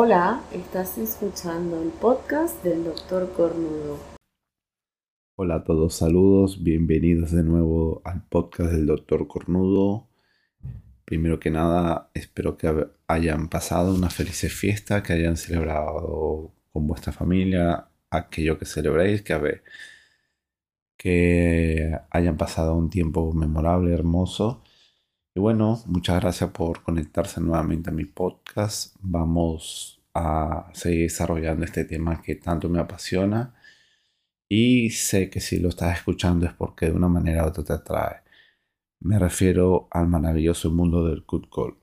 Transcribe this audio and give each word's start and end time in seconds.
Hola, 0.00 0.44
estás 0.52 0.96
escuchando 0.96 1.82
el 1.82 1.88
podcast 1.88 2.62
del 2.62 2.84
Doctor 2.84 3.32
Cornudo. 3.32 3.98
Hola 5.34 5.56
a 5.56 5.64
todos, 5.64 5.92
saludos, 5.96 6.62
bienvenidos 6.62 7.32
de 7.32 7.42
nuevo 7.42 8.00
al 8.04 8.22
podcast 8.28 8.70
del 8.70 8.86
Doctor 8.86 9.26
Cornudo. 9.26 10.06
Primero 11.04 11.40
que 11.40 11.50
nada, 11.50 12.12
espero 12.14 12.56
que 12.56 12.86
hayan 13.08 13.48
pasado 13.48 13.92
una 13.92 14.08
feliz 14.08 14.38
fiesta, 14.54 15.02
que 15.02 15.14
hayan 15.14 15.36
celebrado 15.36 16.52
con 16.72 16.86
vuestra 16.86 17.12
familia 17.12 17.88
aquello 18.08 18.56
que 18.56 18.66
celebréis, 18.66 19.22
que, 19.22 19.62
que 20.96 21.98
hayan 22.10 22.36
pasado 22.36 22.76
un 22.76 22.88
tiempo 22.88 23.32
memorable, 23.32 23.92
hermoso 23.92 24.62
y 25.38 25.40
bueno, 25.40 25.80
muchas 25.86 26.20
gracias 26.20 26.50
por 26.50 26.82
conectarse 26.82 27.40
nuevamente 27.40 27.90
a 27.90 27.92
mi 27.92 28.06
podcast. 28.06 28.96
Vamos 29.00 30.02
a 30.12 30.68
seguir 30.72 31.02
desarrollando 31.02 31.64
este 31.64 31.84
tema 31.84 32.20
que 32.20 32.34
tanto 32.34 32.68
me 32.68 32.80
apasiona. 32.80 33.54
Y 34.48 34.90
sé 34.90 35.30
que 35.30 35.38
si 35.38 35.60
lo 35.60 35.68
estás 35.68 35.96
escuchando 35.96 36.44
es 36.44 36.52
porque 36.54 36.86
de 36.86 36.92
una 36.92 37.06
manera 37.06 37.44
u 37.44 37.50
otra 37.50 37.62
te 37.62 37.72
atrae. 37.72 38.16
Me 38.98 39.16
refiero 39.16 39.86
al 39.92 40.08
maravilloso 40.08 40.72
mundo 40.72 41.06
del 41.06 41.22
good 41.24 41.44
call. 41.54 41.76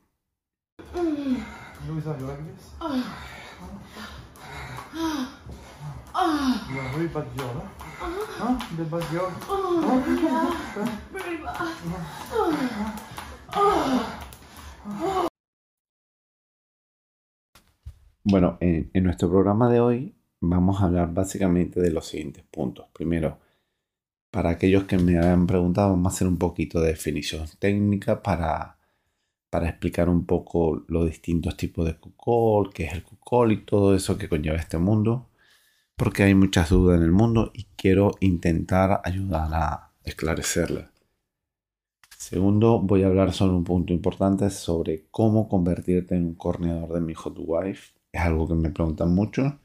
Bueno, 18.28 18.58
en, 18.60 18.90
nuestro 19.04 19.30
programa 19.30 19.70
de 19.70 19.80
hoy 19.80 20.16
vamos 20.42 20.82
a 20.82 20.86
hablar 20.86 21.14
básicamente 21.14 21.80
de 21.80 21.92
los 21.92 22.08
siguientes 22.08 22.44
puntos. 22.50 22.88
Primero, 22.92 23.38
para 24.32 24.50
aquellos 24.50 24.86
que 24.86 24.98
me 24.98 25.20
han 25.20 25.46
preguntado, 25.46 25.92
vamos 25.92 26.12
a 26.12 26.16
hacer 26.16 26.28
un 26.28 26.38
poquito 26.38 26.82
de 26.82 26.90
definición 26.90 27.46
técnica 27.60 28.24
para, 28.24 28.80
para 29.52 29.70
explicar 29.70 30.10
un 30.10 30.26
poco 30.26 30.84
los 30.88 31.06
distintos 31.06 31.56
tipos 31.56 31.86
de 31.86 31.98
cucol, 31.98 32.74
qué 32.74 32.86
es 32.86 32.94
el 32.94 33.04
cucol 33.04 33.52
y 33.52 33.58
todo 33.58 33.96
eso 33.96 34.18
que 34.18 34.28
conlleva 34.28 34.58
este 34.58 34.80
mundo, 34.80 35.30
porque 35.96 36.24
hay 36.24 36.34
muchas 36.34 36.72
dudas 36.72 36.98
en 36.98 37.04
el 37.04 37.12
mundo 37.12 37.52
y 37.54 37.66
quiero 37.76 38.16
intentar 38.22 39.02
ayudar 39.04 39.54
a 39.54 39.92
esclarecerlas. 40.04 40.95
Segundo, 42.28 42.80
voy 42.80 43.04
a 43.04 43.06
hablar 43.06 43.34
sobre 43.34 43.54
un 43.54 43.64
punto 43.64 43.94
importante 43.94 44.50
sobre 44.50 45.06
cómo 45.12 45.48
convertirte 45.48 46.16
en 46.16 46.26
un 46.26 46.34
corneador 46.34 46.92
de 46.94 47.00
mi 47.00 47.14
hot 47.14 47.36
wife. 47.38 47.94
Es 48.12 48.20
algo 48.20 48.48
que 48.48 48.56
me 48.56 48.72
preguntan 48.72 49.14
mucho. 49.14 49.60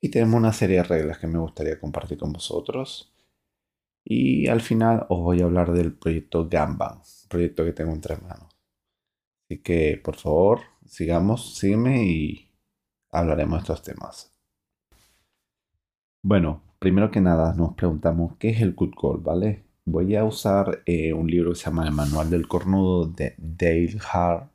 Y 0.00 0.08
tenemos 0.08 0.34
una 0.34 0.52
serie 0.52 0.78
de 0.78 0.82
reglas 0.82 1.18
que 1.18 1.28
me 1.28 1.38
gustaría 1.38 1.78
compartir 1.78 2.18
con 2.18 2.32
vosotros. 2.32 3.14
Y 4.04 4.48
al 4.48 4.60
final 4.60 5.06
os 5.08 5.20
voy 5.20 5.40
a 5.40 5.44
hablar 5.44 5.70
del 5.70 5.92
proyecto 5.92 6.48
Gamba, 6.48 7.00
proyecto 7.28 7.64
que 7.64 7.74
tengo 7.74 7.92
entre 7.92 8.16
manos. 8.16 8.56
Así 9.44 9.62
que, 9.62 10.00
por 10.02 10.16
favor, 10.16 10.62
sigamos, 10.86 11.54
sígueme 11.58 12.02
y 12.08 12.50
hablaremos 13.12 13.58
de 13.58 13.62
estos 13.62 13.82
temas. 13.84 14.36
Bueno, 16.24 16.60
primero 16.80 17.12
que 17.12 17.20
nada 17.20 17.54
nos 17.54 17.74
preguntamos 17.74 18.36
qué 18.36 18.48
es 18.48 18.62
el 18.62 18.74
cut 18.74 18.96
call, 19.00 19.18
¿vale? 19.18 19.69
Voy 19.90 20.14
a 20.14 20.24
usar 20.24 20.82
eh, 20.86 21.12
un 21.12 21.28
libro 21.28 21.50
que 21.50 21.56
se 21.56 21.64
llama 21.64 21.86
El 21.86 21.92
Manual 21.92 22.30
del 22.30 22.46
Cornudo 22.46 23.06
de 23.06 23.34
Dale 23.38 23.98
Hart 24.12 24.50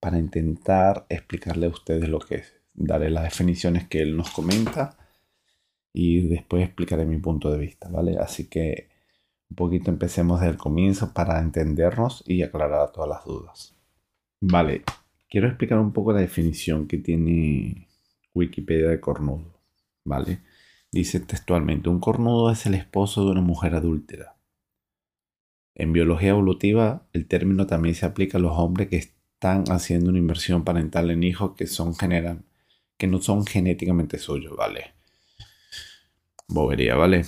para 0.00 0.18
intentar 0.18 1.06
explicarle 1.08 1.66
a 1.66 1.70
ustedes 1.70 2.08
lo 2.08 2.18
que 2.18 2.36
es. 2.36 2.52
Daré 2.74 3.08
las 3.08 3.24
definiciones 3.24 3.88
que 3.88 4.02
él 4.02 4.16
nos 4.16 4.30
comenta 4.30 4.98
y 5.92 6.28
después 6.28 6.62
explicaré 6.62 7.06
mi 7.06 7.16
punto 7.16 7.50
de 7.50 7.58
vista, 7.58 7.88
¿vale? 7.88 8.18
Así 8.18 8.48
que 8.48 8.90
un 9.48 9.56
poquito 9.56 9.90
empecemos 9.90 10.40
desde 10.40 10.52
el 10.52 10.58
comienzo 10.58 11.14
para 11.14 11.40
entendernos 11.40 12.22
y 12.26 12.42
aclarar 12.42 12.92
todas 12.92 13.08
las 13.08 13.24
dudas. 13.24 13.74
Vale, 14.40 14.82
quiero 15.30 15.48
explicar 15.48 15.78
un 15.78 15.92
poco 15.92 16.12
la 16.12 16.20
definición 16.20 16.86
que 16.86 16.98
tiene 16.98 17.88
Wikipedia 18.34 18.90
de 18.90 19.00
cornudo, 19.00 19.58
¿vale? 20.04 20.40
Dice 20.92 21.20
textualmente, 21.20 21.88
un 21.88 22.00
cornudo 22.00 22.50
es 22.50 22.66
el 22.66 22.74
esposo 22.74 23.24
de 23.24 23.30
una 23.30 23.40
mujer 23.40 23.74
adúltera 23.74 24.35
en 25.76 25.92
biología 25.92 26.30
evolutiva, 26.30 27.06
el 27.12 27.26
término 27.26 27.66
también 27.66 27.94
se 27.94 28.06
aplica 28.06 28.38
a 28.38 28.40
los 28.40 28.52
hombres 28.56 28.88
que 28.88 28.96
están 28.96 29.64
haciendo 29.68 30.08
una 30.10 30.18
inversión 30.18 30.64
parental 30.64 31.10
en 31.10 31.22
hijos 31.22 31.52
que, 31.54 31.66
son 31.66 31.94
generan, 31.94 32.46
que 32.96 33.06
no 33.06 33.20
son 33.20 33.44
genéticamente 33.44 34.18
suyos, 34.18 34.56
¿vale? 34.56 34.94
Bobería, 36.48 36.96
¿vale? 36.96 37.26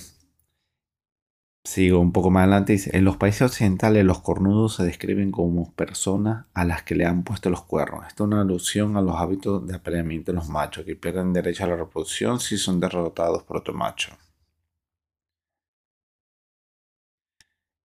Sigo 1.63 1.99
un 1.99 2.11
poco 2.11 2.31
más 2.31 2.43
adelante. 2.43 2.73
Dice, 2.73 2.97
en 2.97 3.05
los 3.05 3.17
países 3.17 3.43
occidentales 3.43 4.03
los 4.03 4.21
cornudos 4.21 4.77
se 4.77 4.83
describen 4.83 5.29
como 5.31 5.71
personas 5.73 6.47
a 6.55 6.65
las 6.65 6.81
que 6.81 6.95
le 6.95 7.05
han 7.05 7.23
puesto 7.23 7.51
los 7.51 7.63
cuernos. 7.63 8.07
Esto 8.07 8.23
es 8.23 8.27
una 8.29 8.41
alusión 8.41 8.97
a 8.97 9.01
los 9.01 9.15
hábitos 9.17 9.67
de 9.67 9.75
apareamiento 9.75 10.31
de 10.31 10.37
los 10.37 10.49
machos, 10.49 10.85
que 10.85 10.95
pierden 10.95 11.33
derecho 11.33 11.65
a 11.65 11.67
la 11.67 11.75
reproducción 11.75 12.39
si 12.39 12.57
son 12.57 12.79
derrotados 12.79 13.43
por 13.43 13.57
otro 13.57 13.75
macho. 13.75 14.17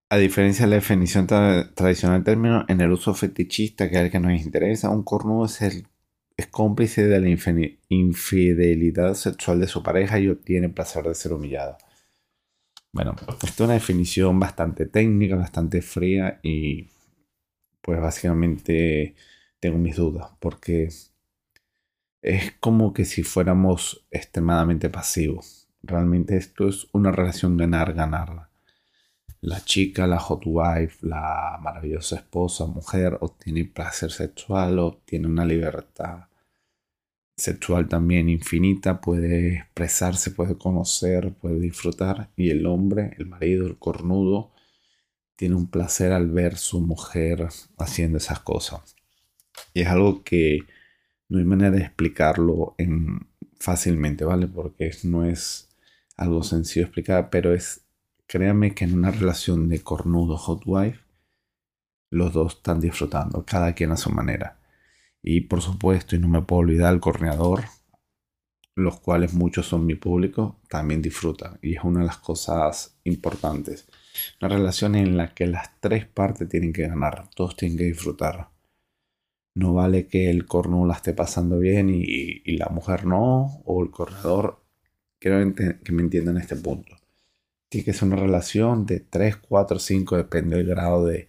A 0.07 0.17
diferencia 0.17 0.65
de 0.65 0.69
la 0.69 0.75
definición 0.75 1.25
tradicional 1.25 2.17
del 2.17 2.23
término, 2.23 2.63
en 2.67 2.79
el 2.79 2.91
uso 2.91 3.15
fetichista, 3.15 3.89
que 3.89 3.95
es 3.95 4.01
el 4.03 4.11
que 4.11 4.19
nos 4.19 4.39
interesa, 4.39 4.89
un 4.89 5.03
cornudo 5.03 5.45
es, 5.45 5.61
el, 5.61 5.87
cómplice 6.51 7.07
de 7.07 7.19
la 7.19 7.29
infidelidad 7.89 9.15
sexual 9.15 9.59
de 9.59 9.67
su 9.67 9.81
pareja 9.81 10.19
y 10.19 10.27
obtiene 10.27 10.69
placer 10.69 11.03
de 11.05 11.15
ser 11.15 11.33
humillado. 11.33 11.77
Bueno, 12.91 13.15
esto 13.43 13.45
es 13.45 13.59
una 13.59 13.73
definición 13.73 14.39
bastante 14.39 14.85
técnica, 14.85 15.35
bastante 15.35 15.81
fría 15.81 16.39
y 16.43 16.87
pues 17.81 17.99
básicamente 17.99 19.15
tengo 19.59 19.77
mis 19.77 19.95
dudas 19.95 20.29
porque 20.39 20.89
es 22.21 22.51
como 22.59 22.93
que 22.93 23.05
si 23.05 23.23
fuéramos 23.23 24.05
extremadamente 24.11 24.89
pasivos. 24.89 25.67
Realmente 25.83 26.37
esto 26.37 26.67
es 26.67 26.87
una 26.93 27.11
relación 27.11 27.57
ganar-ganar 27.57 28.49
la 29.45 29.63
chica, 29.63 30.07
la 30.07 30.17
hot 30.19 30.41
wife, 30.45 31.05
la 31.05 31.59
maravillosa 31.61 32.15
esposa, 32.15 32.65
mujer, 32.65 33.17
obtiene 33.21 33.65
placer 33.65 34.11
sexual, 34.11 34.79
obtiene 34.79 35.27
una 35.27 35.45
libertad 35.45 36.25
sexual 37.37 37.87
también 37.87 38.29
infinita, 38.29 39.01
puede 39.01 39.57
expresarse, 39.57 40.31
puede 40.31 40.57
conocer, 40.57 41.33
puede 41.33 41.59
disfrutar, 41.59 42.31
y 42.35 42.49
el 42.49 42.65
hombre, 42.65 43.15
el 43.19 43.27
marido, 43.27 43.67
el 43.67 43.77
cornudo, 43.77 44.51
tiene 45.35 45.55
un 45.55 45.69
placer 45.69 46.11
al 46.11 46.31
ver 46.31 46.57
su 46.57 46.81
mujer 46.81 47.47
haciendo 47.77 48.17
esas 48.17 48.39
cosas. 48.39 48.95
Y 49.73 49.81
es 49.81 49.87
algo 49.89 50.23
que 50.23 50.59
no 51.29 51.37
hay 51.37 51.45
manera 51.45 51.71
de 51.71 51.81
explicarlo 51.81 52.73
en, 52.77 53.27
fácilmente, 53.59 54.25
¿vale? 54.25 54.47
Porque 54.47 54.91
no 55.03 55.25
es 55.25 55.69
algo 56.17 56.41
sencillo 56.41 56.85
explicar, 56.85 57.29
pero 57.29 57.53
es 57.53 57.84
Créanme 58.27 58.73
que 58.73 58.85
en 58.85 58.95
una 58.95 59.11
relación 59.11 59.69
de 59.69 59.83
cornudo 59.83 60.37
hot 60.37 60.63
wife, 60.65 60.99
los 62.09 62.33
dos 62.33 62.55
están 62.55 62.79
disfrutando, 62.79 63.45
cada 63.45 63.73
quien 63.73 63.91
a 63.91 63.97
su 63.97 64.09
manera. 64.09 64.59
Y 65.21 65.41
por 65.41 65.61
supuesto, 65.61 66.15
y 66.15 66.19
no 66.19 66.27
me 66.27 66.41
puedo 66.41 66.61
olvidar, 66.61 66.93
el 66.93 66.99
corneador, 66.99 67.65
los 68.75 68.99
cuales 68.99 69.33
muchos 69.33 69.67
son 69.67 69.85
mi 69.85 69.95
público, 69.95 70.59
también 70.69 71.03
disfrutan. 71.03 71.59
Y 71.61 71.75
es 71.75 71.83
una 71.83 71.99
de 71.99 72.07
las 72.07 72.17
cosas 72.17 72.97
importantes. 73.03 73.87
Una 74.41 74.49
relación 74.49 74.95
en 74.95 75.17
la 75.17 75.33
que 75.35 75.45
las 75.45 75.79
tres 75.79 76.07
partes 76.07 76.49
tienen 76.49 76.73
que 76.73 76.87
ganar, 76.87 77.29
todos 77.35 77.55
tienen 77.55 77.77
que 77.77 77.85
disfrutar. 77.85 78.49
No 79.53 79.73
vale 79.75 80.07
que 80.07 80.31
el 80.31 80.47
cornudo 80.47 80.87
la 80.87 80.95
esté 80.95 81.13
pasando 81.13 81.59
bien 81.59 81.89
y, 81.89 82.03
y 82.43 82.57
la 82.57 82.69
mujer 82.69 83.05
no, 83.05 83.61
o 83.65 83.83
el 83.83 83.91
corredor. 83.91 84.63
Quiero 85.19 85.53
que 85.53 85.91
me 85.91 86.01
entiendan 86.01 86.37
este 86.37 86.55
punto 86.55 87.04
que 87.83 87.93
ser 87.93 88.07
una 88.07 88.17
relación 88.17 88.85
de 88.85 88.99
3, 88.99 89.37
4, 89.37 89.79
5, 89.79 90.17
depende 90.17 90.57
del 90.57 90.67
grado 90.67 91.05
de, 91.05 91.27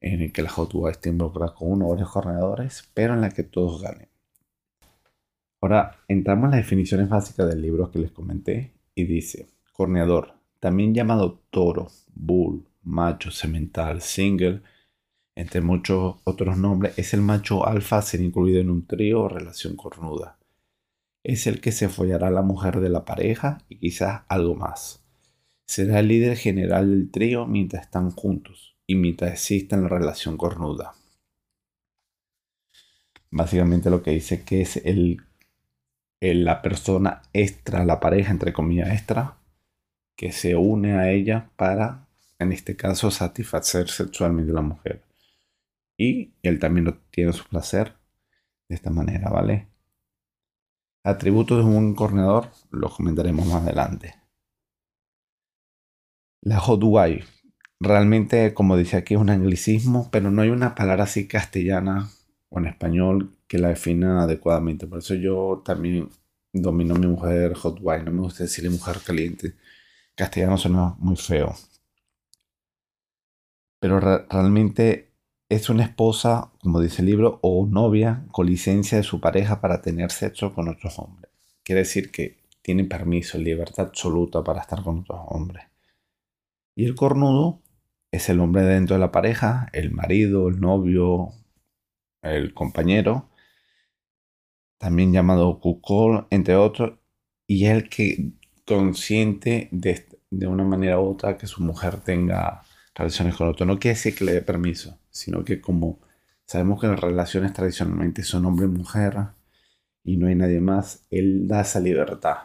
en 0.00 0.22
el 0.22 0.32
que 0.32 0.42
la 0.42 0.50
hot 0.50 0.72
esté 0.90 1.10
involucrada 1.10 1.54
con 1.54 1.72
uno 1.72 1.86
o 1.86 1.90
varios 1.90 2.10
corredores, 2.10 2.90
pero 2.94 3.14
en 3.14 3.20
la 3.20 3.30
que 3.30 3.42
todos 3.42 3.82
ganen. 3.82 4.08
Ahora 5.60 5.98
entramos 6.08 6.46
en 6.46 6.50
las 6.52 6.60
definiciones 6.60 7.08
básicas 7.08 7.48
del 7.48 7.60
libro 7.60 7.90
que 7.90 7.98
les 7.98 8.10
comenté 8.10 8.72
y 8.94 9.04
dice, 9.04 9.48
corneador, 9.72 10.34
también 10.58 10.94
llamado 10.94 11.42
toro, 11.50 11.88
bull, 12.14 12.66
macho, 12.82 13.30
semental, 13.30 14.00
single, 14.00 14.62
entre 15.34 15.60
muchos 15.60 16.16
otros 16.24 16.56
nombres, 16.56 16.98
es 16.98 17.14
el 17.14 17.20
macho 17.20 17.66
alfa 17.66 18.02
ser 18.02 18.20
incluido 18.20 18.60
en 18.60 18.70
un 18.70 18.86
trío 18.86 19.22
o 19.22 19.28
relación 19.28 19.76
cornuda. 19.76 20.38
Es 21.22 21.46
el 21.46 21.60
que 21.60 21.72
se 21.72 21.88
follará 21.88 22.28
a 22.28 22.30
la 22.30 22.42
mujer 22.42 22.80
de 22.80 22.88
la 22.88 23.04
pareja 23.04 23.58
y 23.68 23.76
quizás 23.76 24.22
algo 24.28 24.54
más 24.54 24.99
será 25.70 26.00
el 26.00 26.08
líder 26.08 26.36
general 26.36 26.90
del 26.90 27.12
trío 27.12 27.46
mientras 27.46 27.84
están 27.84 28.10
juntos 28.10 28.76
y 28.88 28.96
mientras 28.96 29.30
exista 29.30 29.76
la 29.76 29.86
relación 29.86 30.36
cornuda. 30.36 30.94
Básicamente 33.30 33.88
lo 33.88 34.02
que 34.02 34.10
dice 34.10 34.42
que 34.42 34.62
es 34.62 34.78
el 34.78 35.22
la 36.20 36.60
persona 36.60 37.22
extra, 37.32 37.84
la 37.84 38.00
pareja, 38.00 38.32
entre 38.32 38.52
comillas, 38.52 38.90
extra, 38.90 39.38
que 40.16 40.32
se 40.32 40.56
une 40.56 40.98
a 40.98 41.10
ella 41.12 41.50
para, 41.56 42.08
en 42.40 42.50
este 42.50 42.74
caso, 42.76 43.12
satisfacer 43.12 43.88
sexualmente 43.88 44.50
a 44.50 44.56
la 44.56 44.62
mujer. 44.62 45.04
Y 45.96 46.32
él 46.42 46.58
también 46.58 46.88
obtiene 46.88 47.32
su 47.32 47.44
placer 47.44 47.94
de 48.68 48.74
esta 48.74 48.90
manera, 48.90 49.30
¿vale? 49.30 49.68
Atributos 51.04 51.64
de 51.64 51.70
un 51.70 51.94
corredor 51.94 52.50
los 52.70 52.96
comentaremos 52.96 53.46
más 53.46 53.62
adelante. 53.62 54.19
La 56.42 56.58
hot 56.58 56.80
wife. 56.82 57.26
Realmente, 57.80 58.54
como 58.54 58.76
dice 58.76 58.96
aquí, 58.96 59.14
es 59.14 59.20
un 59.20 59.30
anglicismo, 59.30 60.08
pero 60.10 60.30
no 60.30 60.42
hay 60.42 60.50
una 60.50 60.74
palabra 60.74 61.04
así 61.04 61.28
castellana 61.28 62.10
o 62.48 62.58
en 62.58 62.66
español 62.66 63.36
que 63.46 63.58
la 63.58 63.68
defina 63.68 64.22
adecuadamente. 64.22 64.86
Por 64.86 64.98
eso 65.00 65.14
yo 65.14 65.62
también 65.64 66.08
domino 66.52 66.94
mi 66.94 67.06
mujer 67.06 67.54
hot 67.54 67.78
wife. 67.80 68.04
No 68.04 68.12
me 68.12 68.20
gusta 68.22 68.44
decirle 68.44 68.70
mujer 68.70 68.98
caliente. 69.04 69.54
Castellano 70.14 70.56
suena 70.56 70.94
muy 70.98 71.16
feo. 71.16 71.54
Pero 73.78 74.00
realmente 74.00 75.10
es 75.48 75.68
una 75.68 75.84
esposa, 75.84 76.52
como 76.62 76.80
dice 76.80 77.02
el 77.02 77.06
libro, 77.06 77.38
o 77.42 77.66
novia 77.66 78.24
con 78.30 78.46
licencia 78.46 78.98
de 78.98 79.04
su 79.04 79.20
pareja 79.20 79.60
para 79.60 79.82
tener 79.82 80.10
sexo 80.10 80.54
con 80.54 80.68
otros 80.68 80.98
hombres. 80.98 81.30
Quiere 81.62 81.80
decir 81.80 82.10
que 82.10 82.38
tiene 82.62 82.84
permiso, 82.84 83.38
libertad 83.38 83.86
absoluta 83.86 84.44
para 84.44 84.60
estar 84.60 84.82
con 84.82 85.00
otros 85.00 85.20
hombres. 85.28 85.69
Y 86.76 86.84
el 86.84 86.94
cornudo 86.94 87.62
es 88.12 88.28
el 88.28 88.40
hombre 88.40 88.62
dentro 88.62 88.96
de 88.96 89.00
la 89.00 89.12
pareja, 89.12 89.68
el 89.72 89.90
marido, 89.92 90.48
el 90.48 90.60
novio, 90.60 91.28
el 92.22 92.54
compañero, 92.54 93.30
también 94.78 95.12
llamado 95.12 95.60
cucol, 95.60 96.26
entre 96.30 96.56
otros, 96.56 96.98
y 97.46 97.66
el 97.66 97.88
que 97.88 98.32
consiente 98.66 99.68
de, 99.72 100.06
de 100.30 100.46
una 100.46 100.64
manera 100.64 101.00
u 101.00 101.10
otra 101.10 101.36
que 101.36 101.46
su 101.46 101.62
mujer 101.62 102.00
tenga 102.00 102.62
relaciones 102.94 103.36
con 103.36 103.48
otro. 103.48 103.66
No 103.66 103.78
quiere 103.78 103.96
decir 103.96 104.14
que 104.14 104.24
le 104.24 104.32
dé 104.32 104.42
permiso, 104.42 104.98
sino 105.10 105.44
que 105.44 105.60
como 105.60 106.00
sabemos 106.46 106.80
que 106.80 106.88
las 106.88 107.00
relaciones 107.00 107.52
tradicionalmente 107.52 108.22
son 108.22 108.46
hombre-mujer 108.46 109.16
y 110.04 110.16
no 110.16 110.26
hay 110.26 110.34
nadie 110.34 110.60
más, 110.60 111.06
él 111.10 111.46
da 111.46 111.60
esa 111.62 111.80
libertad. 111.80 112.36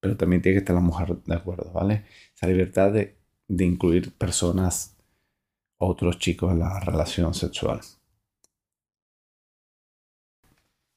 Pero 0.00 0.16
también 0.16 0.42
tiene 0.42 0.56
que 0.56 0.58
estar 0.60 0.74
la 0.74 0.80
mujer 0.80 1.16
de 1.24 1.34
acuerdo, 1.34 1.72
¿vale? 1.72 2.04
Esa 2.34 2.46
libertad 2.46 2.92
de, 2.92 3.15
de 3.48 3.64
incluir 3.64 4.12
personas, 4.16 4.96
otros 5.78 6.18
chicos 6.18 6.52
en 6.52 6.60
la 6.60 6.80
relación 6.80 7.34
sexual. 7.34 7.80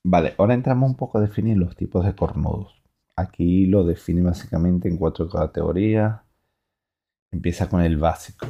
Vale, 0.03 0.33
ahora 0.37 0.53
entramos 0.53 0.89
un 0.89 0.95
poco 0.95 1.17
a 1.17 1.21
definir 1.21 1.57
los 1.57 1.75
tipos 1.75 2.05
de 2.05 2.15
cornudos. 2.15 2.81
Aquí 3.15 3.65
lo 3.65 3.83
define 3.83 4.21
básicamente 4.21 4.87
en 4.87 4.97
cuatro 4.97 5.29
categorías. 5.29 6.21
Empieza 7.31 7.69
con 7.69 7.81
el 7.81 7.97
básico, 7.97 8.47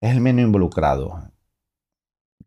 es 0.00 0.14
el 0.14 0.20
menos 0.20 0.44
involucrado. 0.44 1.32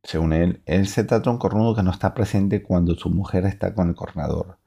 Según 0.04 0.34
él, 0.34 0.62
él 0.66 0.88
se 0.88 1.04
trata 1.04 1.26
de 1.26 1.30
un 1.32 1.40
cornudo 1.40 1.76
que 1.76 1.84
no 1.84 1.92
está 1.92 2.14
presente 2.14 2.64
cuando 2.64 2.96
su 2.96 3.10
mujer 3.10 3.46
está 3.46 3.74
con 3.74 3.90
el 3.90 3.96
cornador. 3.96 4.58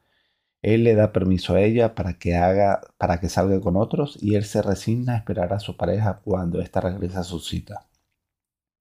Él 0.62 0.85
le 0.85 0.94
da 0.94 1.12
permiso 1.12 1.55
a 1.55 1.61
ella 1.61 1.94
para 1.94 2.19
que 2.19 2.37
haga, 2.37 2.81
para 2.99 3.20
que 3.20 3.29
salga 3.29 3.61
con 3.61 3.76
otros 3.76 4.19
y 4.23 4.37
él 4.37 4.44
se 4.44 4.62
resigna 4.62 5.14
a 5.14 5.17
esperar 5.19 5.53
a 5.53 5.61
su 5.61 5.76
pareja 5.76 6.20
cuando 6.25 6.61
ésta 6.61 6.81
regresa 6.81 7.20
a 7.20 7.25
su 7.25 7.41
cita, 7.41 7.88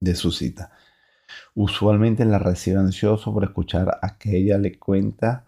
de 0.00 0.14
su 0.14 0.32
cita. 0.32 0.72
Usualmente 1.54 2.24
la 2.24 2.38
recibe 2.38 2.78
ansioso 2.78 3.32
por 3.32 3.44
escuchar 3.44 3.98
a 4.02 4.18
que 4.18 4.36
ella 4.36 4.58
le 4.58 4.78
cuenta 4.78 5.46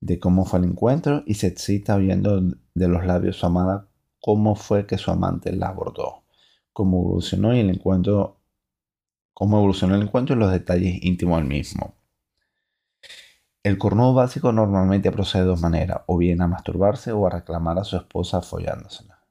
de 0.00 0.18
cómo 0.18 0.44
fue 0.44 0.60
el 0.60 0.66
encuentro 0.66 1.22
y 1.26 1.34
se 1.34 1.48
excita 1.48 1.96
oyendo 1.96 2.40
de 2.40 2.88
los 2.88 3.04
labios 3.06 3.36
su 3.36 3.46
amada 3.46 3.88
cómo 4.20 4.54
fue 4.56 4.86
que 4.86 4.98
su 4.98 5.10
amante 5.10 5.52
la 5.52 5.68
abordó 5.68 6.26
cómo 6.76 7.00
evolucionó 7.00 7.52
el 7.52 7.70
encuentro, 7.70 8.36
cómo 9.32 9.56
evolucionó 9.56 9.94
el 9.94 10.02
encuentro 10.02 10.36
y 10.36 10.38
los 10.38 10.52
detalles 10.52 11.02
íntimos 11.02 11.38
del 11.38 11.48
mismo. 11.48 11.94
El 13.66 13.78
cornudo 13.78 14.14
básico 14.14 14.52
normalmente 14.52 15.10
procede 15.10 15.42
de 15.42 15.48
dos 15.48 15.60
maneras, 15.60 16.02
o 16.06 16.16
bien 16.16 16.40
a 16.40 16.46
masturbarse 16.46 17.10
o 17.10 17.26
a 17.26 17.30
reclamar 17.30 17.80
a 17.80 17.82
su 17.82 17.96
esposa 17.96 18.40
follándosela. 18.40 19.24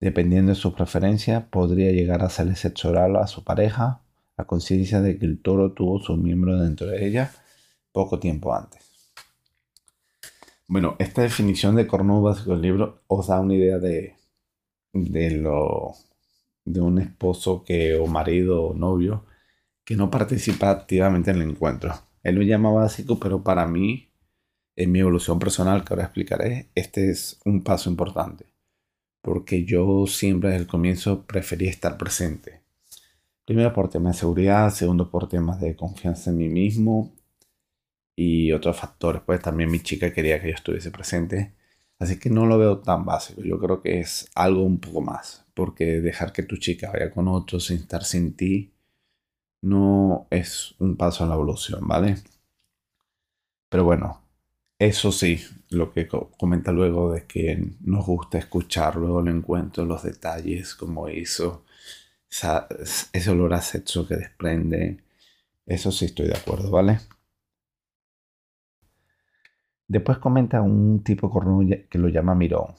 Dependiendo 0.00 0.50
de 0.50 0.56
su 0.56 0.74
preferencia, 0.74 1.48
podría 1.48 1.92
llegar 1.92 2.22
a 2.22 2.26
hacerle 2.26 2.56
sexo 2.56 2.92
a 2.98 3.26
su 3.28 3.44
pareja, 3.44 4.00
a 4.36 4.44
conciencia 4.44 5.00
de 5.00 5.20
que 5.20 5.26
el 5.26 5.40
toro 5.40 5.70
tuvo 5.70 6.00
su 6.00 6.16
miembro 6.16 6.60
dentro 6.60 6.88
de 6.88 7.06
ella 7.06 7.30
poco 7.92 8.18
tiempo 8.18 8.52
antes. 8.52 9.12
Bueno, 10.66 10.96
esta 10.98 11.22
definición 11.22 11.76
de 11.76 11.86
cornudo 11.86 12.22
básico 12.22 12.50
del 12.50 12.62
libro 12.62 13.02
os 13.06 13.28
da 13.28 13.38
una 13.38 13.54
idea 13.54 13.78
de, 13.78 14.16
de 14.92 15.30
lo 15.30 15.92
de 16.64 16.80
un 16.80 16.98
esposo 16.98 17.62
que, 17.62 17.94
o 18.00 18.08
marido 18.08 18.64
o 18.64 18.74
novio 18.74 19.26
que 19.84 19.94
no 19.94 20.10
participa 20.10 20.70
activamente 20.70 21.30
en 21.30 21.36
el 21.36 21.50
encuentro. 21.50 22.07
Él 22.28 22.36
lo 22.36 22.42
llama 22.42 22.70
básico, 22.70 23.18
pero 23.18 23.42
para 23.42 23.66
mí, 23.66 24.10
en 24.76 24.92
mi 24.92 25.00
evolución 25.00 25.38
personal, 25.38 25.84
que 25.84 25.92
ahora 25.92 26.04
explicaré, 26.04 26.70
este 26.74 27.10
es 27.10 27.40
un 27.44 27.62
paso 27.62 27.90
importante. 27.90 28.46
Porque 29.22 29.64
yo 29.64 30.06
siempre 30.06 30.50
desde 30.50 30.62
el 30.62 30.68
comienzo 30.68 31.26
preferí 31.26 31.66
estar 31.66 31.98
presente. 31.98 32.62
Primero 33.44 33.72
por 33.72 33.88
temas 33.88 34.16
de 34.16 34.20
seguridad, 34.20 34.70
segundo 34.70 35.10
por 35.10 35.28
temas 35.28 35.60
de 35.60 35.74
confianza 35.74 36.30
en 36.30 36.38
mí 36.38 36.48
mismo 36.48 37.14
y 38.14 38.52
otros 38.52 38.76
factores. 38.76 39.22
Pues 39.24 39.40
también 39.40 39.70
mi 39.70 39.80
chica 39.80 40.12
quería 40.12 40.40
que 40.40 40.48
yo 40.48 40.54
estuviese 40.54 40.90
presente. 40.90 41.54
Así 41.98 42.18
que 42.18 42.30
no 42.30 42.46
lo 42.46 42.58
veo 42.58 42.78
tan 42.78 43.04
básico. 43.04 43.42
Yo 43.42 43.58
creo 43.58 43.82
que 43.82 44.00
es 44.00 44.30
algo 44.34 44.62
un 44.62 44.78
poco 44.78 45.00
más 45.00 45.46
porque 45.54 46.00
dejar 46.00 46.32
que 46.32 46.44
tu 46.44 46.56
chica 46.56 46.92
vaya 46.92 47.10
con 47.10 47.26
otro 47.26 47.58
sin 47.58 47.78
estar 47.78 48.04
sin 48.04 48.36
ti 48.36 48.72
no 49.62 50.26
es 50.30 50.74
un 50.78 50.96
paso 50.96 51.24
a 51.24 51.26
la 51.26 51.34
evolución, 51.34 51.86
¿vale? 51.86 52.16
Pero 53.68 53.84
bueno, 53.84 54.22
eso 54.78 55.12
sí, 55.12 55.40
lo 55.70 55.92
que 55.92 56.08
comenta 56.08 56.72
luego 56.72 57.12
de 57.12 57.26
que 57.26 57.76
nos 57.80 58.06
gusta 58.06 58.38
escuchar 58.38 58.96
luego 58.96 59.20
el 59.20 59.28
encuentro, 59.28 59.84
los 59.84 60.02
detalles, 60.02 60.74
como 60.74 61.08
hizo, 61.08 61.64
ese 63.12 63.30
olor 63.30 63.54
a 63.54 63.60
sexo 63.60 64.06
que 64.06 64.16
desprende, 64.16 65.04
eso 65.66 65.90
sí 65.92 66.06
estoy 66.06 66.28
de 66.28 66.36
acuerdo, 66.36 66.70
¿vale? 66.70 67.00
Después 69.86 70.18
comenta 70.18 70.60
un 70.62 71.02
tipo 71.02 71.30
cornudo 71.30 71.76
que 71.90 71.98
lo 71.98 72.08
llama 72.08 72.34
mirón 72.34 72.74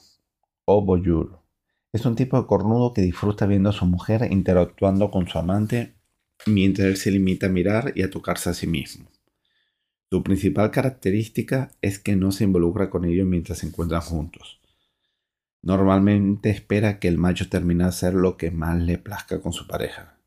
o 0.64 0.82
boyur 0.82 1.40
es 1.92 2.06
un 2.06 2.14
tipo 2.14 2.40
de 2.40 2.46
cornudo 2.46 2.92
que 2.92 3.02
disfruta 3.02 3.46
viendo 3.46 3.70
a 3.70 3.72
su 3.72 3.84
mujer 3.84 4.28
interactuando 4.30 5.10
con 5.10 5.26
su 5.26 5.38
amante 5.38 5.96
mientras 6.46 6.88
él 6.88 6.96
se 6.96 7.10
limita 7.10 7.46
a 7.46 7.50
mirar 7.50 7.92
y 7.94 8.02
a 8.02 8.10
tocarse 8.10 8.50
a 8.50 8.54
sí 8.54 8.66
mismo. 8.66 9.10
Su 10.10 10.22
principal 10.22 10.70
característica 10.70 11.70
es 11.82 11.98
que 11.98 12.16
no 12.16 12.32
se 12.32 12.44
involucra 12.44 12.90
con 12.90 13.04
ellos 13.04 13.26
mientras 13.26 13.58
se 13.58 13.66
encuentran 13.66 14.00
juntos. 14.00 14.60
Normalmente 15.62 16.50
espera 16.50 16.98
que 16.98 17.08
el 17.08 17.18
macho 17.18 17.48
termine 17.48 17.84
de 17.84 17.90
hacer 17.90 18.14
lo 18.14 18.36
que 18.36 18.50
más 18.50 18.80
le 18.80 18.98
plazca 18.98 19.40
con 19.40 19.52
su 19.52 19.66
pareja. 19.66 20.18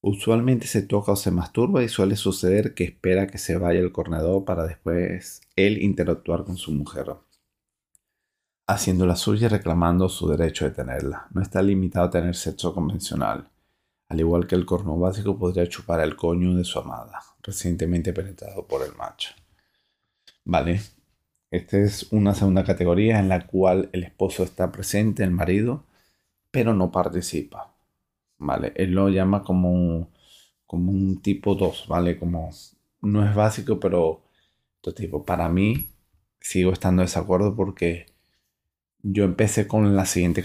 Usualmente 0.00 0.66
se 0.66 0.82
toca 0.82 1.12
o 1.12 1.16
se 1.16 1.30
masturba 1.30 1.82
y 1.82 1.88
suele 1.88 2.16
suceder 2.16 2.74
que 2.74 2.84
espera 2.84 3.26
que 3.26 3.38
se 3.38 3.56
vaya 3.56 3.80
el 3.80 3.92
corredor 3.92 4.44
para 4.44 4.66
después 4.66 5.40
él 5.56 5.82
interactuar 5.82 6.44
con 6.44 6.56
su 6.56 6.72
mujer 6.72 7.06
haciendo 8.66 9.06
la 9.06 9.16
suya 9.16 9.46
y 9.46 9.48
reclamando 9.48 10.08
su 10.08 10.28
derecho 10.28 10.64
de 10.64 10.70
tenerla. 10.70 11.28
No 11.32 11.42
está 11.42 11.62
limitado 11.62 12.06
a 12.06 12.10
tener 12.10 12.34
sexo 12.34 12.74
convencional. 12.74 13.50
Al 14.14 14.20
igual 14.20 14.46
que 14.46 14.54
el 14.54 14.64
corno 14.64 14.96
básico, 14.96 15.36
podría 15.36 15.68
chupar 15.68 15.98
el 15.98 16.14
coño 16.14 16.54
de 16.54 16.62
su 16.62 16.78
amada, 16.78 17.20
recientemente 17.42 18.12
penetrado 18.12 18.64
por 18.64 18.86
el 18.86 18.94
macho. 18.94 19.34
Vale, 20.44 20.80
esta 21.50 21.78
es 21.78 22.12
una 22.12 22.32
segunda 22.32 22.62
categoría 22.62 23.18
en 23.18 23.28
la 23.28 23.44
cual 23.44 23.90
el 23.92 24.04
esposo 24.04 24.44
está 24.44 24.70
presente, 24.70 25.24
el 25.24 25.32
marido, 25.32 25.82
pero 26.52 26.74
no 26.74 26.92
participa. 26.92 27.74
Vale, 28.38 28.72
él 28.76 28.92
lo 28.92 29.08
llama 29.08 29.42
como, 29.42 30.12
como 30.64 30.92
un 30.92 31.20
tipo 31.20 31.56
2, 31.56 31.86
¿vale? 31.88 32.16
Como 32.16 32.50
no 33.02 33.28
es 33.28 33.34
básico, 33.34 33.80
pero 33.80 34.22
otro 34.78 34.94
tipo. 34.94 35.24
Para 35.24 35.48
mí, 35.48 35.88
sigo 36.38 36.72
estando 36.72 37.00
de 37.00 37.06
desacuerdo 37.06 37.56
porque 37.56 38.06
yo 39.02 39.24
empecé 39.24 39.66
con 39.66 39.96
la 39.96 40.06
siguiente, 40.06 40.44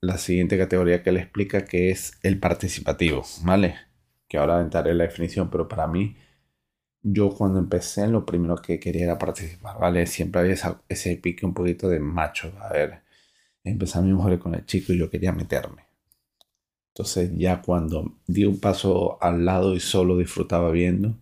la 0.00 0.18
siguiente 0.18 0.58
categoría 0.58 1.02
que 1.02 1.12
le 1.12 1.20
explica 1.20 1.64
que 1.64 1.90
es 1.90 2.18
el 2.22 2.38
participativo, 2.38 3.24
¿vale? 3.42 3.76
Que 4.28 4.38
ahora 4.38 4.60
entraré 4.60 4.92
en 4.92 4.98
la 4.98 5.04
definición, 5.04 5.50
pero 5.50 5.68
para 5.68 5.86
mí, 5.86 6.16
yo 7.02 7.30
cuando 7.30 7.58
empecé, 7.58 8.06
lo 8.08 8.26
primero 8.26 8.56
que 8.56 8.80
quería 8.80 9.04
era 9.04 9.18
participar, 9.18 9.78
¿vale? 9.78 10.06
Siempre 10.06 10.40
había 10.40 10.56
ese 10.88 11.16
pique 11.16 11.46
un 11.46 11.54
poquito 11.54 11.88
de 11.88 12.00
macho, 12.00 12.52
a 12.60 12.72
ver, 12.72 13.02
empecé 13.64 13.98
a 13.98 14.02
mi 14.02 14.12
mujer 14.12 14.38
con 14.38 14.54
el 14.54 14.66
chico 14.66 14.92
y 14.92 14.98
yo 14.98 15.10
quería 15.10 15.32
meterme. 15.32 15.86
Entonces 16.96 17.30
ya 17.36 17.60
cuando 17.60 18.16
di 18.26 18.44
un 18.46 18.58
paso 18.58 19.18
al 19.22 19.44
lado 19.44 19.74
y 19.74 19.80
solo 19.80 20.16
disfrutaba 20.16 20.70
viendo, 20.70 21.14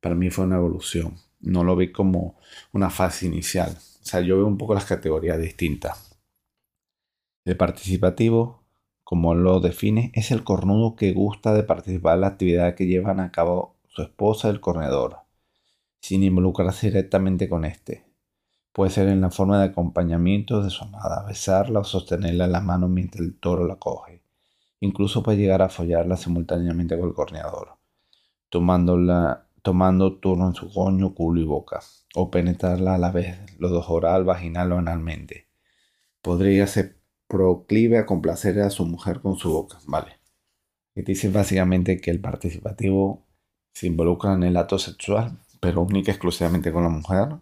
para 0.00 0.16
mí 0.16 0.30
fue 0.30 0.44
una 0.46 0.56
evolución. 0.56 1.16
no 1.40 1.64
lo 1.64 1.76
vi 1.76 1.92
como 1.92 2.38
una 2.72 2.90
fase 2.90 3.26
inicial. 3.26 3.70
O 3.70 4.04
sea, 4.04 4.20
yo 4.20 4.36
veo 4.36 4.46
un 4.46 4.58
poco 4.58 4.74
las 4.74 4.84
categorías 4.84 5.40
distintas. 5.40 6.11
El 7.44 7.56
participativo, 7.56 8.62
como 9.02 9.34
lo 9.34 9.58
define, 9.58 10.12
es 10.14 10.30
el 10.30 10.44
cornudo 10.44 10.94
que 10.94 11.12
gusta 11.12 11.52
de 11.52 11.64
participar 11.64 12.14
en 12.14 12.20
la 12.20 12.28
actividad 12.28 12.76
que 12.76 12.86
llevan 12.86 13.18
a 13.18 13.32
cabo 13.32 13.74
su 13.88 14.02
esposa, 14.02 14.48
el 14.48 14.60
corredor, 14.60 15.16
sin 16.00 16.22
involucrarse 16.22 16.86
directamente 16.86 17.48
con 17.48 17.64
este. 17.64 18.06
Puede 18.72 18.92
ser 18.92 19.08
en 19.08 19.20
la 19.20 19.30
forma 19.30 19.58
de 19.58 19.66
acompañamiento 19.66 20.62
de 20.62 20.70
su 20.70 20.84
amada, 20.84 21.24
besarla 21.26 21.80
o 21.80 21.84
sostenerla 21.84 22.44
en 22.44 22.52
la 22.52 22.60
mano 22.60 22.86
mientras 22.86 23.26
el 23.26 23.38
toro 23.38 23.66
la 23.66 23.76
coge. 23.76 24.22
Incluso 24.78 25.24
puede 25.24 25.38
llegar 25.38 25.62
a 25.62 25.68
follarla 25.68 26.16
simultáneamente 26.16 26.96
con 26.96 27.08
el 27.08 27.14
corneador, 27.14 27.76
tomándola, 28.50 29.48
tomando 29.62 30.18
turno 30.18 30.46
en 30.46 30.54
su 30.54 30.72
coño, 30.72 31.12
culo 31.12 31.40
y 31.40 31.44
boca, 31.44 31.80
o 32.14 32.30
penetrarla 32.30 32.94
a 32.94 32.98
la 32.98 33.10
vez, 33.10 33.36
los 33.58 33.72
dos 33.72 33.86
oral, 33.88 34.24
vaginal 34.24 34.70
o 34.72 34.78
analmente. 34.78 35.48
Podría 36.22 36.68
ser 36.68 37.01
proclive 37.32 37.96
a 37.96 38.04
complacer 38.04 38.60
a 38.60 38.68
su 38.68 38.84
mujer 38.84 39.22
con 39.22 39.36
su 39.38 39.50
boca, 39.50 39.78
¿vale? 39.86 40.20
Y 40.94 41.00
dice 41.00 41.30
básicamente 41.30 41.98
que 41.98 42.10
el 42.10 42.20
participativo 42.20 43.26
se 43.74 43.86
involucra 43.86 44.34
en 44.34 44.42
el 44.42 44.56
acto 44.58 44.78
sexual, 44.78 45.38
pero 45.58 45.80
única 45.80 46.10
y 46.10 46.14
exclusivamente 46.14 46.72
con 46.72 46.82
la 46.82 46.90
mujer, 46.90 47.38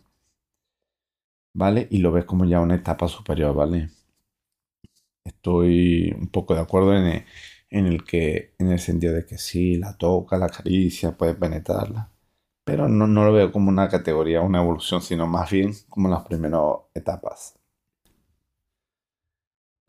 ¿vale? 1.54 1.88
Y 1.90 1.99
lo 1.99 2.12
ves 2.12 2.25
como 2.25 2.44
ya 2.44 2.61
una 2.61 2.76
etapa 2.76 3.09
superior, 3.09 3.52
¿vale? 3.52 3.90
Estoy 5.25 6.12
un 6.16 6.28
poco 6.28 6.54
de 6.54 6.61
acuerdo 6.61 6.97
en 6.97 7.25
el, 7.70 8.04
que, 8.04 8.54
en 8.59 8.70
el 8.70 8.78
sentido 8.78 9.12
de 9.14 9.26
que 9.26 9.38
sí, 9.38 9.75
la 9.75 9.97
toca, 9.97 10.38
la 10.38 10.47
acaricia, 10.47 11.16
puede 11.16 11.35
penetrarla, 11.35 12.12
pero 12.64 12.88
no, 12.88 13.09
no 13.09 13.25
lo 13.25 13.32
veo 13.32 13.50
como 13.50 13.70
una 13.70 13.88
categoría, 13.88 14.40
una 14.40 14.62
evolución, 14.62 15.02
sino 15.02 15.26
más 15.26 15.50
bien 15.50 15.73
como 15.88 16.09
las 16.09 16.25
primeras 16.25 16.62
etapas. 16.94 17.59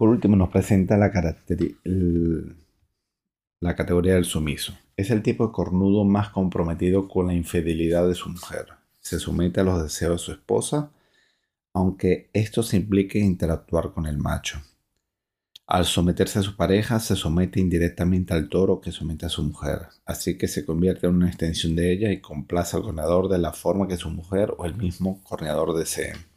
Por 0.01 0.10
último, 0.10 0.36
nos 0.36 0.50
presenta 0.50 0.98
la, 0.98 1.12
categoría 3.75 4.15
del 4.15 4.25
sumiso. 4.25 4.74
Es 4.98 5.12
el 5.12 5.22
tipo 5.22 5.46
de 5.46 5.53
cornudo 5.53 6.05
más 6.05 6.29
comprometido 6.29 7.08
con 7.08 7.27
la 7.27 7.36
infidelidad 7.36 8.08
de 8.08 8.15
su 8.15 8.29
mujer. 8.29 8.65
Se 9.00 9.20
somete 9.20 9.60
a 9.60 9.63
los 9.63 9.84
deseos 9.84 10.13
de 10.13 10.25
su 10.25 10.31
esposa 10.31 10.89
aunque 11.72 12.31
esto 12.34 12.63
se 12.63 12.77
implique 12.77 13.20
interactuar 13.20 13.93
con 13.93 14.08
el 14.08 14.17
macho. 14.17 14.60
Al 15.67 15.86
someterse 15.86 16.39
a 16.39 16.41
su 16.41 16.55
pareja, 16.55 17.00
se 17.00 17.15
somete 17.15 17.60
indirectamente 17.60 18.34
al 18.34 18.50
toro 18.50 18.81
que 18.81 18.91
somete 18.91 19.27
a 19.27 19.29
su 19.29 19.43
mujer, 19.43 19.81
así 20.03 20.36
que 20.36 20.48
se 20.48 20.65
convierte 20.65 21.05
en 21.05 21.13
una 21.13 21.27
extensión 21.27 21.75
de 21.75 21.93
ella 21.93 22.12
y 22.12 22.22
complace 22.22 22.75
al 22.75 22.81
corneador 22.81 23.29
de 23.29 23.38
la 23.38 23.53
forma 23.53 23.88
que 23.88 23.98
su 23.98 24.10
mujer 24.10 24.55
o 24.58 24.65
el 24.65 24.74
mismo 24.74 25.22
corneador 25.24 25.77
deseen. 25.77 26.30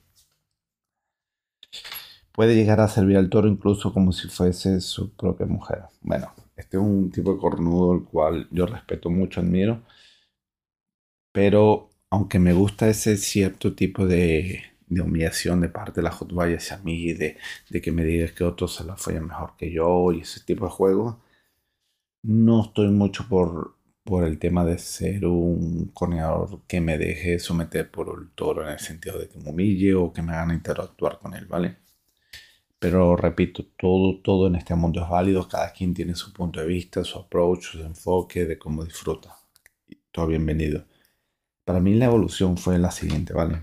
Puede 2.34 2.54
llegar 2.54 2.80
a 2.80 2.88
servir 2.88 3.16
al 3.16 3.30
toro 3.30 3.48
incluso 3.48 3.94
como 3.94 4.12
si 4.12 4.28
fuese 4.28 4.82
su 4.82 5.16
propia 5.16 5.46
mujer. 5.46 5.84
Bueno, 6.02 6.30
este 6.54 6.76
es 6.76 6.82
un 6.82 7.10
tipo 7.10 7.32
de 7.32 7.40
cornudo 7.40 7.94
el 7.94 8.04
cual 8.04 8.46
yo 8.50 8.66
respeto 8.66 9.08
mucho, 9.08 9.40
admiro, 9.40 9.82
pero 11.32 11.90
aunque 12.10 12.38
me 12.38 12.52
gusta 12.52 12.88
ese 12.88 13.16
cierto 13.16 13.74
tipo 13.74 14.06
de, 14.06 14.62
de 14.86 15.00
humillación 15.00 15.60
de 15.60 15.68
parte 15.68 16.00
de 16.00 16.02
la 16.04 16.12
Hotwire 16.12 16.56
hacia 16.56 16.78
mí, 16.78 17.12
de, 17.12 17.36
de 17.70 17.80
que 17.82 17.92
me 17.92 18.04
digas 18.04 18.32
que 18.32 18.44
otros 18.44 18.74
se 18.74 18.84
la 18.84 18.96
follan 18.96 19.26
mejor 19.26 19.56
que 19.58 19.72
yo 19.72 20.12
y 20.12 20.20
ese 20.20 20.40
tipo 20.40 20.64
de 20.66 20.70
juegos. 20.70 21.16
No 22.24 22.62
estoy 22.64 22.88
mucho 22.90 23.28
por, 23.28 23.76
por 24.02 24.24
el 24.24 24.40
tema 24.40 24.64
de 24.64 24.78
ser 24.78 25.26
un 25.26 25.92
corneador 25.94 26.62
que 26.66 26.80
me 26.80 26.98
deje 26.98 27.38
someter 27.38 27.88
por 27.88 28.18
el 28.20 28.30
toro 28.32 28.62
en 28.64 28.72
el 28.72 28.80
sentido 28.80 29.16
de 29.18 29.28
que 29.28 29.38
me 29.38 29.50
humille 29.50 29.94
o 29.94 30.12
que 30.12 30.22
me 30.22 30.32
hagan 30.32 30.56
interactuar 30.56 31.20
con 31.20 31.34
él, 31.34 31.46
¿vale? 31.46 31.83
Pero 32.84 33.16
repito, 33.16 33.64
todo, 33.78 34.20
todo 34.20 34.46
en 34.46 34.56
este 34.56 34.74
mundo 34.74 35.02
es 35.02 35.08
válido, 35.08 35.48
cada 35.48 35.72
quien 35.72 35.94
tiene 35.94 36.14
su 36.14 36.34
punto 36.34 36.60
de 36.60 36.66
vista, 36.66 37.02
su 37.02 37.18
approach, 37.18 37.62
su 37.62 37.80
enfoque 37.80 38.44
de 38.44 38.58
cómo 38.58 38.84
disfruta. 38.84 39.38
todo 40.10 40.26
bienvenido. 40.26 40.84
Para 41.64 41.80
mí 41.80 41.94
la 41.94 42.04
evolución 42.04 42.58
fue 42.58 42.78
la 42.78 42.90
siguiente, 42.90 43.32
¿vale? 43.32 43.62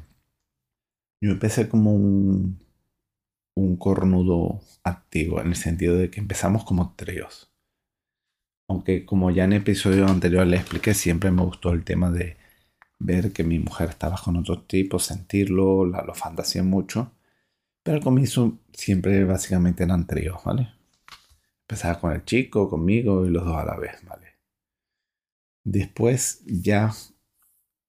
Yo 1.22 1.30
empecé 1.34 1.70
como 1.70 1.94
un, 1.94 2.66
un 3.56 3.78
cornudo 3.78 4.60
activo, 4.84 5.40
en 5.40 5.50
el 5.50 5.56
sentido 5.56 5.96
de 5.98 6.10
que 6.10 6.20
empezamos 6.20 6.64
como 6.64 6.96
tríos. 6.96 7.54
Aunque 8.68 9.06
como 9.06 9.30
ya 9.30 9.44
en 9.44 9.54
episodio 9.54 10.08
anterior 10.08 10.48
le 10.48 10.58
expliqué, 10.58 10.96
siempre 10.96 11.30
me 11.30 11.44
gustó 11.44 11.74
el 11.74 11.84
tema 11.84 12.10
de 12.10 12.38
ver 12.98 13.34
que 13.34 13.44
mi 13.44 13.60
mujer 13.60 13.90
estaba 13.90 14.18
con 14.18 14.36
otro 14.38 14.64
tipo, 14.64 14.98
sentirlo, 14.98 15.86
la, 15.86 16.02
lo 16.02 16.16
fantaseé 16.16 16.64
mucho. 16.64 17.12
Pero 17.84 17.98
al 17.98 18.04
comienzo 18.04 18.60
siempre 18.74 19.24
básicamente 19.26 19.84
eran 19.84 20.06
tríos, 20.08 20.44
¿vale? 20.44 20.70
Empezaba 21.62 22.00
con 22.00 22.12
el 22.12 22.26
chico, 22.26 22.70
conmigo 22.70 23.26
y 23.26 23.30
los 23.30 23.46
dos 23.46 23.56
a 23.58 23.66
la 23.66 23.78
vez, 23.78 24.04
¿vale? 24.06 24.28
Después 25.64 26.44
ya, 26.46 26.92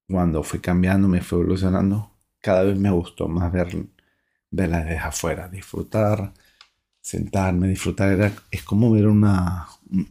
cuando 0.08 0.42
fui 0.42 0.60
cambiando, 0.60 1.08
me 1.08 1.20
fui 1.20 1.38
evolucionando, 1.40 2.12
cada 2.40 2.62
vez 2.64 2.78
me 2.78 2.90
gustó 2.90 3.28
más 3.28 3.52
ver, 3.52 3.86
verla 4.50 4.84
desde 4.84 4.98
afuera, 4.98 5.48
disfrutar, 5.48 6.32
sentarme, 7.00 7.68
disfrutar. 7.68 8.32
es 8.50 8.62
como 8.62 8.90
ver 8.92 9.06
una, 9.08 9.68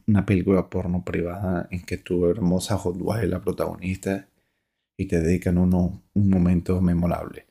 una 0.08 0.26
película 0.26 0.70
porno 0.70 1.04
privada 1.04 1.68
en 1.72 1.84
que 1.86 1.98
tu 1.98 2.26
hermosa 2.28 2.78
Hot 2.78 2.98
es 3.22 3.30
la 3.30 3.42
protagonista 3.42 4.28
y 4.98 5.08
te 5.08 5.22
dedican 5.22 5.58
uno, 5.58 6.04
un 6.14 6.30
momento 6.30 6.82
memorable. 6.82 7.48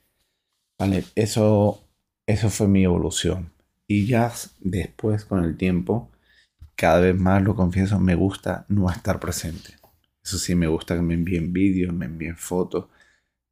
Vale, 0.78 1.04
eso, 1.14 1.89
eso 2.30 2.50
fue 2.50 2.68
mi 2.68 2.84
evolución. 2.84 3.52
Y 3.87 4.06
ya 4.06 4.32
después, 4.60 5.25
con 5.25 5.44
el 5.44 5.56
tiempo, 5.56 6.10
cada 6.76 7.00
vez 7.00 7.16
más, 7.16 7.42
lo 7.42 7.54
confieso, 7.56 7.99
me 8.00 8.14
gusta 8.14 8.64
no 8.68 8.90
estar 8.90 9.20
presente. 9.20 9.75
Eso 10.25 10.38
sí, 10.38 10.54
me 10.54 10.68
gusta 10.68 10.94
que 10.94 11.02
me 11.02 11.14
envíen 11.14 11.52
vídeos, 11.52 11.92
me 11.92 12.06
envíen 12.06 12.37
fotos 12.37 12.87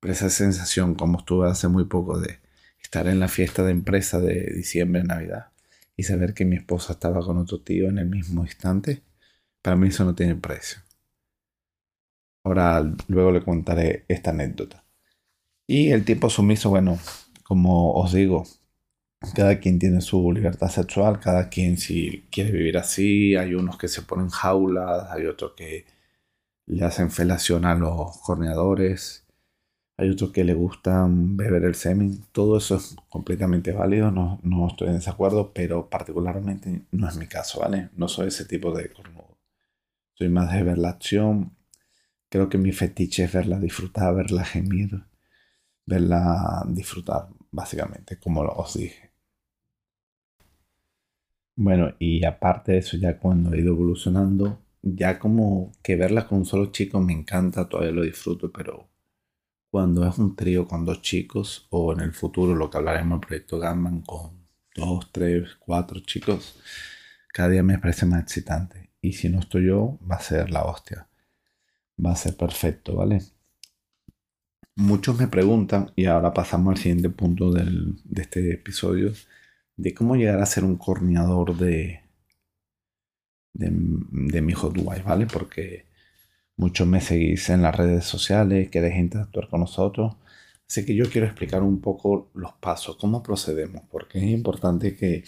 pero 0.01 0.13
esa 0.13 0.31
sensación, 0.31 0.95
como 0.95 1.19
estuve 1.19 1.49
hace 1.49 1.69
muy 1.69 1.85
poco, 1.85 2.19
de 2.21 2.39
estar 2.83 3.09
en 3.09 3.21
la 3.21 3.29
fiesta 3.29 3.65
de 3.65 3.73
empresa 3.73 4.21
de 4.21 4.53
diciembre, 4.55 5.03
Navidad, 5.05 5.53
y 5.97 6.05
saber 6.05 6.35
que 6.35 6.45
mi 6.45 6.57
esposa 6.57 6.93
estaba 6.93 7.21
con 7.21 7.39
otro 7.39 7.61
tío 7.61 7.89
en 7.89 7.99
el 7.99 8.07
mismo 8.07 8.45
instante, 8.45 9.03
para 9.63 9.77
mí 9.77 9.89
eso 9.89 10.05
no 10.05 10.15
tiene 10.15 10.37
precio. 10.37 10.81
Ahora 12.45 12.81
luego 13.09 13.33
le 13.33 13.43
contaré 13.43 14.05
esta 14.09 14.31
anécdota. 14.31 14.85
Y 15.67 15.91
el 15.91 16.05
tiempo 16.05 16.31
sumiso, 16.31 16.71
bueno, 16.71 16.99
como 17.43 17.93
os 17.95 18.13
digo, 18.13 18.47
cada 19.35 19.59
quien 19.59 19.79
tiene 19.79 20.01
su 20.01 20.33
libertad 20.33 20.69
sexual, 20.69 21.21
cada 21.21 21.49
quien 21.49 21.77
si 21.77 22.27
quiere 22.31 22.53
vivir 22.53 22.79
así, 22.79 23.37
hay 23.37 23.55
unos 23.55 23.79
que 23.79 23.89
se 23.89 24.03
ponen 24.03 24.29
jaulas, 24.29 25.11
hay 25.11 25.27
otros 25.27 25.53
que 25.57 25.87
le 26.67 26.85
hacen 26.85 27.11
felación 27.11 27.65
a 27.65 27.75
los 27.75 28.19
corneadores, 28.19 29.27
hay 29.97 30.11
otros 30.11 30.33
que 30.33 30.45
le 30.45 30.55
gustan 30.55 31.37
beber 31.37 31.65
el 31.65 31.75
semen. 31.75 32.25
Todo 32.33 32.59
eso 32.59 32.77
es 32.77 32.97
completamente 33.09 33.73
válido, 33.73 34.11
no, 34.13 34.41
no, 34.43 34.69
estoy 34.69 34.89
en 34.89 34.95
desacuerdo, 34.95 35.53
pero 35.53 35.91
particularmente 35.91 36.87
no 36.93 37.09
es 37.09 37.17
mi 37.17 37.27
caso, 37.27 37.61
¿vale? 37.61 37.91
No 37.97 38.09
soy 38.09 38.29
ese 38.29 38.45
tipo 38.45 38.73
de 38.73 38.93
cornudo. 38.93 39.39
Soy 40.15 40.29
más 40.29 40.53
de 40.53 40.63
ver 40.63 40.79
la 40.79 40.91
acción. 40.91 41.57
Creo 42.29 42.49
que 42.49 42.59
mi 42.59 42.73
fetiche 42.73 43.25
es 43.25 43.33
verla 43.33 43.59
disfrutar, 43.59 44.15
verla 44.15 44.45
gemir, 44.45 45.05
verla 45.87 46.65
disfrutar, 46.69 47.29
básicamente, 47.51 48.19
como 48.19 48.43
os 48.43 48.75
dije. 48.75 49.08
Bueno, 51.61 51.93
y 51.99 52.25
aparte 52.25 52.71
de 52.71 52.79
eso, 52.79 52.97
ya 52.97 53.19
cuando 53.19 53.53
he 53.53 53.59
ido 53.61 53.73
evolucionando, 53.73 54.61
ya 54.81 55.19
como 55.19 55.73
que 55.83 55.97
verla 55.97 56.29
con 56.29 56.39
un 56.39 56.45
solo 56.45 56.67
chico 56.67 57.01
me 57.01 57.13
encanta, 57.13 57.69
todavía 57.69 57.91
lo 57.93 58.03
disfruto, 58.03 58.53
pero 58.53 58.89
cuando 59.69 60.07
es 60.07 60.19
un 60.19 60.37
trío 60.37 60.69
con 60.69 60.85
dos 60.85 61.03
chicos 61.03 61.67
o 61.71 61.93
en 61.93 61.99
el 61.99 62.13
futuro 62.13 62.55
lo 62.55 62.71
que 62.71 62.79
hablaremos 62.79 63.17
en 63.17 63.23
el 63.23 63.27
proyecto 63.27 63.59
Gatman 63.59 64.03
con 64.03 64.47
dos, 64.73 65.11
tres, 65.11 65.57
cuatro 65.59 65.99
chicos, 65.99 66.61
cada 67.33 67.49
día 67.49 67.65
me 67.65 67.79
parece 67.79 68.07
más 68.07 68.23
excitante. 68.23 68.91
Y 69.03 69.15
si 69.15 69.29
no 69.29 69.41
estoy 69.41 69.67
yo, 69.67 69.99
va 70.09 70.15
a 70.17 70.21
ser 70.21 70.51
la 70.51 70.63
hostia. 70.65 71.09
Va 72.05 72.13
a 72.13 72.17
ser 72.17 72.37
perfecto, 72.37 72.95
¿vale? 72.95 73.21
Muchos 74.77 75.19
me 75.19 75.27
preguntan, 75.27 75.91
y 75.97 76.05
ahora 76.05 76.33
pasamos 76.33 76.77
al 76.77 76.79
siguiente 76.79 77.11
punto 77.11 77.51
de 77.51 78.23
este 78.23 78.53
episodio, 78.53 79.13
de 79.79 79.95
cómo 79.95 80.17
llegar 80.17 80.43
a 80.43 80.47
ser 80.47 80.65
un 80.65 80.77
corneador 80.77 81.57
de, 81.57 82.03
de, 83.55 83.71
de 83.71 84.43
mi 84.43 84.53
hot 84.53 84.77
wife, 84.77 85.03
¿vale? 85.03 85.27
Porque 85.27 85.89
Muchos 86.59 86.89
me 86.89 87.01
seguís 87.01 87.51
en 87.51 87.63
las 87.63 87.77
redes 87.77 88.05
sociales, 88.05 88.69
queréis 88.69 88.97
interactuar 88.97 89.49
con 89.49 89.61
nosotros. 89.61 90.17
Así 90.69 90.85
que 90.85 90.97
yo 90.97 91.09
quiero 91.09 91.29
explicar 91.29 91.63
un 91.63 91.81
poco 91.81 92.33
los 92.35 92.53
pasos, 92.55 92.97
cómo 92.97 93.23
procedemos, 93.23 93.85
porque 93.89 94.19
es 94.19 94.25
importante 94.25 94.97
que, 94.97 95.23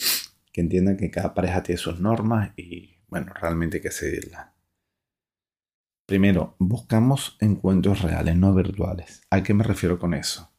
que 0.52 0.60
entiendan 0.60 0.96
que 0.96 1.08
cada 1.08 1.32
pareja 1.32 1.62
tiene 1.62 1.78
sus 1.78 2.00
normas 2.00 2.50
y, 2.56 2.96
bueno, 3.06 3.32
realmente 3.32 3.76
hay 3.76 3.82
que 3.84 3.92
seguirlas. 3.92 4.48
Primero, 6.04 6.56
buscamos 6.58 7.36
encuentros 7.38 8.02
reales, 8.02 8.34
no 8.34 8.52
virtuales. 8.52 9.22
¿A 9.30 9.44
qué 9.44 9.54
me 9.54 9.62
refiero 9.62 10.00
con 10.00 10.14
eso? 10.14 10.49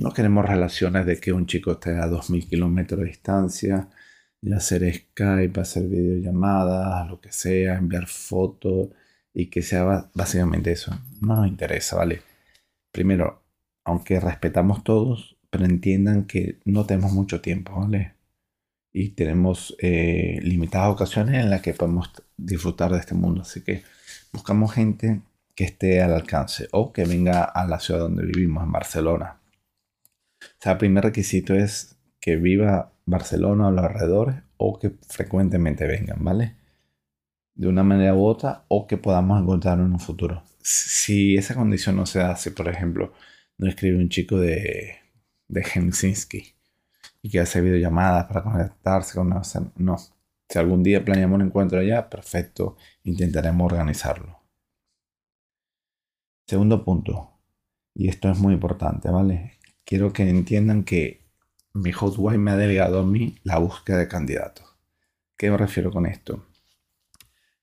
No 0.00 0.14
queremos 0.14 0.46
relaciones 0.46 1.04
de 1.04 1.20
que 1.20 1.30
un 1.30 1.44
chico 1.44 1.72
esté 1.72 1.90
a 1.98 2.06
2.000 2.08 2.48
kilómetros 2.48 3.00
de 3.00 3.06
distancia 3.06 3.90
y 4.40 4.50
hacer 4.50 4.90
Skype, 4.94 5.60
hacer 5.60 5.88
videollamadas, 5.88 7.06
lo 7.06 7.20
que 7.20 7.30
sea, 7.30 7.76
enviar 7.76 8.06
fotos 8.06 8.88
y 9.34 9.50
que 9.50 9.60
sea 9.60 10.08
básicamente 10.14 10.72
eso. 10.72 10.98
No 11.20 11.36
nos 11.36 11.48
interesa, 11.48 11.96
¿vale? 11.96 12.22
Primero, 12.90 13.42
aunque 13.84 14.18
respetamos 14.20 14.84
todos, 14.84 15.36
pero 15.50 15.66
entiendan 15.66 16.24
que 16.24 16.60
no 16.64 16.86
tenemos 16.86 17.12
mucho 17.12 17.42
tiempo, 17.42 17.78
¿vale? 17.78 18.14
Y 18.94 19.10
tenemos 19.10 19.76
eh, 19.80 20.38
limitadas 20.42 20.88
ocasiones 20.88 21.44
en 21.44 21.50
las 21.50 21.60
que 21.60 21.74
podemos 21.74 22.10
disfrutar 22.38 22.90
de 22.92 23.00
este 23.00 23.14
mundo. 23.14 23.42
Así 23.42 23.62
que 23.62 23.82
buscamos 24.32 24.72
gente 24.72 25.20
que 25.54 25.64
esté 25.64 26.00
al 26.00 26.14
alcance 26.14 26.68
o 26.72 26.90
que 26.90 27.04
venga 27.04 27.44
a 27.44 27.66
la 27.66 27.80
ciudad 27.80 28.00
donde 28.00 28.24
vivimos, 28.24 28.64
en 28.64 28.72
Barcelona. 28.72 29.39
O 30.60 30.62
sea, 30.62 30.72
el 30.72 30.78
primer 30.78 31.04
requisito 31.04 31.54
es 31.54 31.98
que 32.20 32.36
viva 32.36 32.92
Barcelona 33.06 33.68
o 33.68 33.70
los 33.70 33.82
alrededores 33.82 34.36
o 34.58 34.78
que 34.78 34.90
frecuentemente 35.08 35.86
vengan, 35.86 36.22
¿vale? 36.22 36.56
De 37.54 37.66
una 37.66 37.82
manera 37.82 38.14
u 38.14 38.26
otra 38.26 38.66
o 38.68 38.86
que 38.86 38.98
podamos 38.98 39.40
encontrar 39.40 39.78
en 39.78 39.86
un 39.86 40.00
futuro. 40.00 40.42
Si 40.60 41.34
esa 41.34 41.54
condición 41.54 41.96
no 41.96 42.04
se 42.04 42.20
hace, 42.20 42.50
por 42.50 42.68
ejemplo, 42.68 43.14
no 43.56 43.68
escribe 43.68 43.96
un 43.96 44.10
chico 44.10 44.38
de, 44.38 44.96
de 45.48 45.62
Helsinki 45.62 46.54
y 47.22 47.30
que 47.30 47.40
hace 47.40 47.62
videollamadas 47.62 48.26
para 48.26 48.42
conectarse 48.42 49.14
con 49.14 49.30
no. 49.30 49.96
Si 49.96 50.58
algún 50.58 50.82
día 50.82 51.02
planeamos 51.02 51.36
un 51.36 51.46
encuentro 51.46 51.80
allá, 51.80 52.10
perfecto, 52.10 52.76
intentaremos 53.04 53.72
organizarlo. 53.72 54.40
Segundo 56.46 56.84
punto, 56.84 57.38
y 57.94 58.08
esto 58.08 58.30
es 58.30 58.38
muy 58.38 58.52
importante, 58.54 59.08
¿vale? 59.08 59.59
Quiero 59.90 60.12
que 60.12 60.22
entiendan 60.22 60.84
que 60.84 61.26
mi 61.72 61.90
Hotwire 61.90 62.38
me 62.38 62.52
ha 62.52 62.56
delegado 62.56 63.00
a 63.00 63.04
mí 63.04 63.34
la 63.42 63.58
búsqueda 63.58 63.98
de 63.98 64.06
candidatos. 64.06 64.64
¿Qué 65.36 65.50
me 65.50 65.56
refiero 65.56 65.90
con 65.90 66.06
esto? 66.06 66.46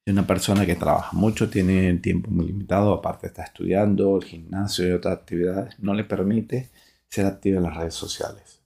Es 0.03 0.12
una 0.12 0.27
persona 0.27 0.65
que 0.65 0.75
trabaja 0.75 1.15
mucho, 1.15 1.50
tiene 1.50 1.88
el 1.88 2.01
tiempo 2.01 2.29
muy 2.29 2.48
limitado, 2.48 2.91
aparte 2.93 3.27
está 3.27 3.43
estudiando, 3.43 4.17
el 4.17 4.25
gimnasio 4.25 4.89
y 4.89 4.91
otras 4.91 5.19
actividades, 5.19 5.79
no 5.79 5.93
le 5.93 6.03
permite 6.03 6.69
ser 7.07 7.27
activo 7.27 7.60
en 7.60 7.63
las 7.63 7.77
redes 7.77 7.93
sociales. 7.93 8.62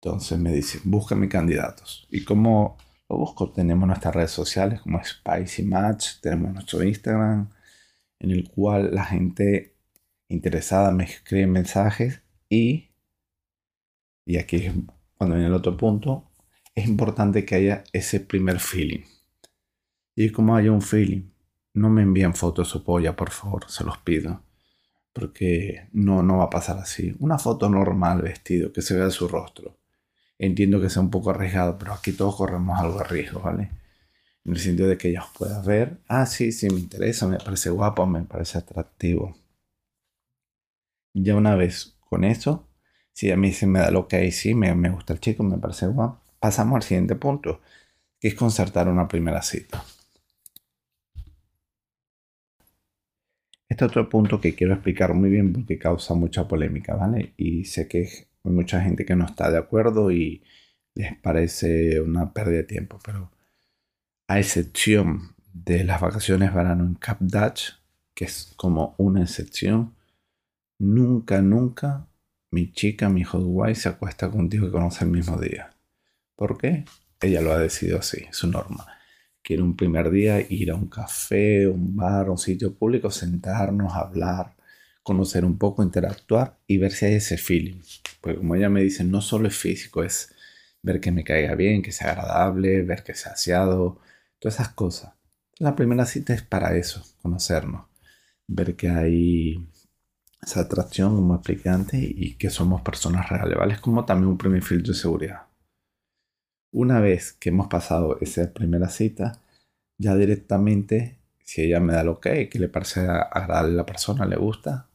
Entonces 0.00 0.38
me 0.38 0.50
dice, 0.50 0.80
búscame 0.84 1.28
candidatos. 1.28 2.08
¿Y 2.10 2.24
cómo 2.24 2.78
lo 3.10 3.18
busco? 3.18 3.52
Tenemos 3.52 3.86
nuestras 3.86 4.14
redes 4.14 4.30
sociales 4.30 4.80
como 4.80 5.04
Spicy 5.04 5.64
Match, 5.64 6.20
tenemos 6.22 6.54
nuestro 6.54 6.82
Instagram, 6.82 7.50
en 8.18 8.30
el 8.30 8.48
cual 8.48 8.94
la 8.94 9.04
gente 9.04 9.76
interesada 10.30 10.92
me 10.92 11.04
escribe 11.04 11.46
mensajes 11.46 12.22
y, 12.48 12.90
y 14.24 14.38
aquí 14.38 14.56
es 14.56 14.74
cuando 15.16 15.34
viene 15.36 15.48
el 15.48 15.54
otro 15.54 15.76
punto, 15.76 16.30
es 16.74 16.86
importante 16.86 17.44
que 17.44 17.56
haya 17.56 17.84
ese 17.92 18.20
primer 18.20 18.60
feeling. 18.60 19.04
Y 20.14 20.30
como 20.30 20.56
haya 20.56 20.70
un 20.70 20.82
feeling, 20.82 21.30
no 21.74 21.90
me 21.90 22.02
envíen 22.02 22.34
fotos 22.34 22.68
de 22.68 22.72
su 22.72 22.84
polla, 22.84 23.16
por 23.16 23.30
favor, 23.30 23.68
se 23.68 23.84
los 23.84 23.98
pido. 23.98 24.42
Porque 25.12 25.88
no, 25.92 26.22
no 26.22 26.38
va 26.38 26.44
a 26.44 26.50
pasar 26.50 26.78
así. 26.78 27.14
Una 27.18 27.38
foto 27.38 27.68
normal 27.68 28.22
vestido, 28.22 28.72
que 28.72 28.82
se 28.82 28.96
vea 28.96 29.10
su 29.10 29.26
rostro. 29.28 29.76
Entiendo 30.38 30.80
que 30.80 30.90
sea 30.90 31.02
un 31.02 31.10
poco 31.10 31.30
arriesgado, 31.30 31.78
pero 31.78 31.92
aquí 31.92 32.12
todos 32.12 32.36
corremos 32.36 32.78
algo 32.78 32.98
de 32.98 33.04
riesgo, 33.04 33.40
¿vale? 33.40 33.70
En 34.44 34.52
el 34.52 34.58
sentido 34.58 34.88
de 34.88 34.98
que 34.98 35.08
ellos 35.10 35.26
puedan 35.36 35.64
ver, 35.64 35.98
ah, 36.08 36.26
sí, 36.26 36.52
sí, 36.52 36.70
me 36.70 36.80
interesa, 36.80 37.26
me 37.26 37.38
parece 37.38 37.70
guapo, 37.70 38.06
me 38.06 38.22
parece 38.22 38.58
atractivo. 38.58 39.36
Ya 41.14 41.34
una 41.36 41.54
vez 41.54 41.97
con 42.08 42.24
eso, 42.24 42.68
si 43.12 43.30
a 43.30 43.36
mí 43.36 43.52
se 43.52 43.66
me 43.66 43.80
da 43.80 43.90
lo 43.90 44.08
que 44.08 44.16
hay, 44.16 44.32
sí, 44.32 44.54
me, 44.54 44.74
me 44.74 44.90
gusta 44.90 45.12
el 45.12 45.20
chico, 45.20 45.42
me 45.42 45.58
parece 45.58 45.86
guapo, 45.86 46.20
pasamos 46.40 46.76
al 46.76 46.82
siguiente 46.82 47.16
punto, 47.16 47.60
que 48.20 48.28
es 48.28 48.34
concertar 48.34 48.88
una 48.88 49.08
primera 49.08 49.42
cita. 49.42 49.84
Este 53.68 53.84
otro 53.84 54.08
punto 54.08 54.40
que 54.40 54.54
quiero 54.54 54.72
explicar 54.72 55.14
muy 55.14 55.30
bien 55.30 55.52
porque 55.52 55.78
causa 55.78 56.14
mucha 56.14 56.48
polémica, 56.48 56.94
¿vale? 56.94 57.34
Y 57.36 57.64
sé 57.64 57.86
que 57.86 58.08
hay 58.44 58.52
mucha 58.52 58.80
gente 58.80 59.04
que 59.04 59.14
no 59.14 59.26
está 59.26 59.50
de 59.50 59.58
acuerdo 59.58 60.10
y 60.10 60.42
les 60.94 61.16
parece 61.18 62.00
una 62.00 62.32
pérdida 62.32 62.58
de 62.58 62.64
tiempo, 62.64 62.98
pero 63.04 63.30
a 64.26 64.38
excepción 64.38 65.34
de 65.52 65.84
las 65.84 66.00
vacaciones 66.00 66.54
verano 66.54 66.84
en 66.84 66.94
Cap 66.94 67.18
Dutch, 67.20 67.72
que 68.14 68.24
es 68.24 68.52
como 68.56 68.94
una 68.98 69.22
excepción, 69.22 69.94
nunca, 70.78 71.42
nunca 71.42 72.08
mi 72.50 72.72
chica, 72.72 73.08
mi 73.08 73.24
hot 73.24 73.42
wife 73.44 73.80
se 73.80 73.88
acuesta 73.90 74.30
contigo 74.30 74.66
y 74.66 74.70
conoce 74.70 75.04
el 75.04 75.10
mismo 75.10 75.38
día. 75.38 75.70
¿Por 76.34 76.56
qué? 76.58 76.84
Ella 77.20 77.40
lo 77.40 77.52
ha 77.52 77.58
decidido 77.58 77.98
así, 77.98 78.26
su 78.30 78.48
norma. 78.48 78.86
Quiero 79.42 79.64
un 79.64 79.76
primer 79.76 80.10
día 80.10 80.40
ir 80.40 80.70
a 80.70 80.74
un 80.74 80.88
café, 80.88 81.66
un 81.66 81.96
bar, 81.96 82.30
un 82.30 82.38
sitio 82.38 82.74
público, 82.74 83.10
sentarnos, 83.10 83.94
hablar, 83.94 84.54
conocer 85.02 85.44
un 85.44 85.58
poco, 85.58 85.82
interactuar 85.82 86.58
y 86.66 86.78
ver 86.78 86.92
si 86.92 87.06
hay 87.06 87.14
ese 87.14 87.38
feeling. 87.38 87.80
Porque 88.20 88.38
como 88.38 88.54
ella 88.54 88.68
me 88.68 88.82
dice, 88.82 89.04
no 89.04 89.20
solo 89.20 89.48
es 89.48 89.56
físico, 89.56 90.02
es 90.02 90.34
ver 90.82 91.00
que 91.00 91.12
me 91.12 91.24
caiga 91.24 91.54
bien, 91.54 91.82
que 91.82 91.92
sea 91.92 92.12
agradable, 92.12 92.82
ver 92.82 93.02
que 93.02 93.14
sea 93.14 93.32
aseado, 93.32 94.00
todas 94.38 94.56
esas 94.56 94.70
cosas. 94.70 95.14
La 95.58 95.74
primera 95.76 96.06
cita 96.06 96.34
es 96.34 96.42
para 96.42 96.76
eso, 96.76 97.02
conocernos, 97.20 97.86
ver 98.46 98.76
que 98.76 98.88
hay 98.90 99.68
esa 100.40 100.60
atracción, 100.60 101.16
como 101.16 101.34
expliqué 101.34 101.68
antes, 101.68 102.00
y 102.02 102.36
que 102.36 102.50
somos 102.50 102.82
personas 102.82 103.28
reales, 103.28 103.58
¿vale? 103.58 103.74
Es 103.74 103.80
como 103.80 104.04
también 104.04 104.28
un 104.28 104.38
primer 104.38 104.62
filtro 104.62 104.92
de 104.92 104.98
seguridad. 104.98 105.46
Una 106.72 107.00
vez 107.00 107.32
que 107.32 107.48
hemos 107.48 107.68
pasado 107.68 108.18
esa 108.20 108.52
primera 108.52 108.88
cita, 108.88 109.40
ya 109.98 110.14
directamente, 110.14 111.18
si 111.42 111.62
ella 111.62 111.80
me 111.80 111.92
da 111.92 112.04
lo 112.04 112.20
que 112.20 112.48
que 112.48 112.58
le 112.58 112.68
parece 112.68 113.00
agradable 113.00 113.72
a 113.72 113.76
la 113.76 113.86
persona, 113.86 114.26
le 114.26 114.36
gusta, 114.36 114.88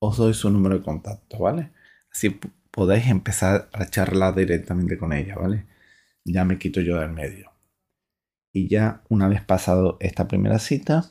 os 0.00 0.16
doy 0.16 0.34
su 0.34 0.50
número 0.50 0.78
de 0.78 0.84
contacto, 0.84 1.38
¿vale? 1.38 1.72
Así 2.10 2.38
podéis 2.70 3.06
empezar 3.08 3.68
a 3.72 3.86
charlar 3.86 4.34
directamente 4.34 4.98
con 4.98 5.12
ella, 5.12 5.36
¿vale? 5.36 5.66
Ya 6.24 6.44
me 6.44 6.58
quito 6.58 6.80
yo 6.80 6.98
del 6.98 7.10
medio. 7.10 7.52
Y 8.52 8.68
ya 8.68 9.02
una 9.08 9.28
vez 9.28 9.44
pasado 9.44 9.96
esta 10.00 10.28
primera 10.28 10.58
cita, 10.58 11.10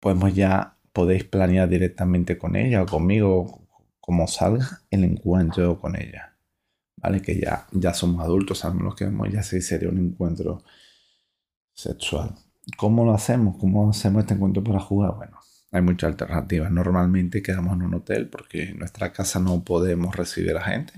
podemos 0.00 0.34
ya 0.34 0.77
podéis 0.98 1.22
planear 1.22 1.68
directamente 1.68 2.36
con 2.36 2.56
ella 2.56 2.82
o 2.82 2.86
conmigo, 2.86 3.68
como 4.00 4.26
salga 4.26 4.82
el 4.90 5.04
encuentro 5.04 5.78
con 5.78 5.94
ella. 5.94 6.36
¿Vale? 6.96 7.22
Que 7.22 7.38
ya, 7.38 7.68
ya 7.70 7.94
somos 7.94 8.24
adultos, 8.24 8.58
sabemos 8.58 8.82
lo 8.82 8.96
que 8.96 9.04
vemos, 9.04 9.28
ya 9.30 9.44
sí 9.44 9.60
sería 9.60 9.90
un 9.90 9.98
encuentro 9.98 10.64
sexual. 11.72 12.34
¿Cómo 12.76 13.04
lo 13.04 13.14
hacemos? 13.14 13.58
¿Cómo 13.58 13.88
hacemos 13.88 14.22
este 14.22 14.34
encuentro 14.34 14.64
para 14.64 14.80
jugar? 14.80 15.14
Bueno, 15.14 15.38
hay 15.70 15.82
muchas 15.82 16.10
alternativas. 16.10 16.72
Normalmente 16.72 17.42
quedamos 17.42 17.74
en 17.74 17.82
un 17.82 17.94
hotel 17.94 18.28
porque 18.28 18.70
en 18.70 18.80
nuestra 18.80 19.12
casa 19.12 19.38
no 19.38 19.62
podemos 19.62 20.16
recibir 20.16 20.56
a 20.56 20.62
gente. 20.62 20.94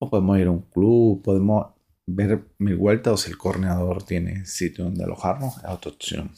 O 0.00 0.10
podemos 0.10 0.36
ir 0.36 0.48
a 0.48 0.50
un 0.50 0.62
club, 0.62 1.22
podemos 1.22 1.74
ver 2.06 2.44
mi 2.58 2.74
vuelta 2.74 3.12
o 3.12 3.16
si 3.16 3.30
el 3.30 3.38
corneador 3.38 4.02
tiene 4.02 4.46
sitio 4.46 4.82
donde 4.82 5.04
alojarnos, 5.04 5.58
es 5.58 5.70
otra 5.70 5.92
opción. 5.92 6.32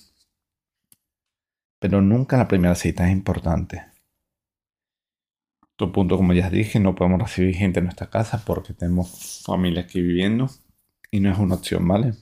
Pero 1.83 2.01
nunca 2.01 2.37
la 2.37 2.47
primera 2.47 2.77
cita 2.77 3.09
es 3.09 3.13
importante. 3.13 3.85
Otro 5.75 5.91
punto, 5.91 6.17
como 6.17 6.33
ya 6.33 6.49
dije, 6.49 6.79
no 6.79 6.95
podemos 6.95 7.21
recibir 7.21 7.57
gente 7.57 7.81
en 7.81 7.87
nuestra 7.87 8.09
casa 8.09 8.45
porque 8.47 8.73
tenemos 8.73 9.43
familia 9.45 9.83
aquí 9.83 10.01
viviendo 10.01 10.49
y 11.11 11.19
no 11.19 11.33
es 11.33 11.39
una 11.39 11.57
opción, 11.57 11.89
¿vale? 11.89 12.15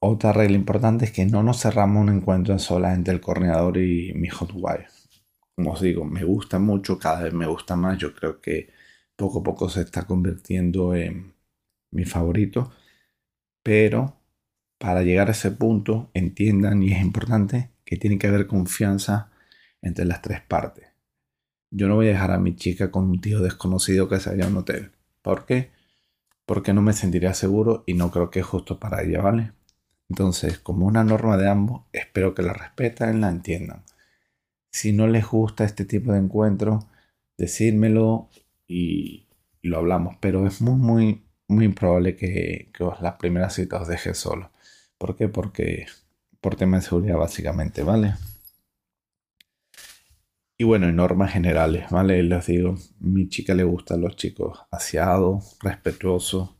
otra 0.00 0.32
regla 0.32 0.56
importante 0.56 1.04
es 1.04 1.12
que 1.12 1.26
no 1.26 1.42
nos 1.42 1.60
cerramos 1.60 2.00
un 2.00 2.08
encuentro 2.16 2.58
sola 2.58 2.94
entre 2.94 3.12
el 3.12 3.20
coordinador 3.20 3.76
y 3.76 4.14
mi 4.14 4.28
hot 4.28 4.52
wife. 4.54 4.88
Como 5.54 5.72
os 5.72 5.82
digo, 5.82 6.06
me 6.06 6.24
gusta 6.24 6.58
mucho, 6.58 6.98
cada 6.98 7.24
vez 7.24 7.34
me 7.34 7.46
gusta 7.46 7.76
más. 7.76 7.98
Yo 7.98 8.14
creo 8.14 8.40
que 8.40 8.70
poco 9.16 9.40
a 9.40 9.42
poco 9.42 9.68
se 9.68 9.82
está 9.82 10.06
convirtiendo 10.06 10.94
en 10.94 11.34
mi 11.90 12.06
favorito. 12.06 12.72
Pero 13.62 14.19
para 14.80 15.02
llegar 15.02 15.28
a 15.28 15.32
ese 15.32 15.50
punto, 15.50 16.10
entiendan 16.14 16.82
y 16.82 16.92
es 16.92 17.02
importante 17.02 17.68
que 17.84 17.98
tiene 17.98 18.18
que 18.18 18.28
haber 18.28 18.46
confianza 18.46 19.30
entre 19.82 20.06
las 20.06 20.22
tres 20.22 20.40
partes. 20.40 20.86
Yo 21.70 21.86
no 21.86 21.96
voy 21.96 22.06
a 22.06 22.12
dejar 22.12 22.30
a 22.30 22.38
mi 22.38 22.56
chica 22.56 22.90
con 22.90 23.10
un 23.10 23.20
tío 23.20 23.40
desconocido 23.40 24.08
que 24.08 24.18
se 24.20 24.30
vaya 24.30 24.46
a 24.46 24.48
un 24.48 24.56
hotel. 24.56 24.92
¿Por 25.20 25.44
qué? 25.44 25.70
Porque 26.46 26.72
no 26.72 26.80
me 26.80 26.94
sentiría 26.94 27.34
seguro 27.34 27.84
y 27.86 27.92
no 27.92 28.10
creo 28.10 28.30
que 28.30 28.40
es 28.40 28.46
justo 28.46 28.80
para 28.80 29.02
ella, 29.02 29.20
¿vale? 29.20 29.52
Entonces, 30.08 30.58
como 30.58 30.86
una 30.86 31.04
norma 31.04 31.36
de 31.36 31.50
ambos, 31.50 31.82
espero 31.92 32.34
que 32.34 32.42
la 32.42 32.54
respeten, 32.54 33.20
la 33.20 33.28
entiendan. 33.28 33.84
Si 34.72 34.92
no 34.92 35.06
les 35.08 35.26
gusta 35.26 35.64
este 35.64 35.84
tipo 35.84 36.12
de 36.12 36.20
encuentro, 36.20 36.88
decírmelo 37.36 38.30
y, 38.66 39.28
lo 39.60 39.76
hablamos. 39.76 40.16
Pero 40.20 40.46
es 40.46 40.62
muy, 40.62 40.76
muy, 40.76 41.24
muy 41.48 41.66
improbable 41.66 42.16
que, 42.16 42.70
que 42.72 42.84
las 43.02 43.16
primeras 43.16 43.54
citas 43.54 43.82
os 43.82 43.88
deje 43.88 44.14
solo 44.14 44.49
¿Por 45.00 45.16
qué? 45.16 45.28
Porque 45.28 45.86
por 46.42 46.56
tema 46.56 46.76
de 46.76 46.82
seguridad 46.82 47.16
básicamente, 47.16 47.82
¿vale? 47.82 48.16
Y 50.58 50.64
bueno, 50.64 50.88
en 50.88 50.96
normas 50.96 51.32
generales, 51.32 51.88
¿vale? 51.90 52.22
Les 52.22 52.46
digo, 52.46 52.76
mi 52.98 53.26
chica 53.30 53.54
le 53.54 53.64
gustan 53.64 54.02
los 54.02 54.14
chicos 54.16 54.60
aseados, 54.70 55.56
respetuosos, 55.62 56.50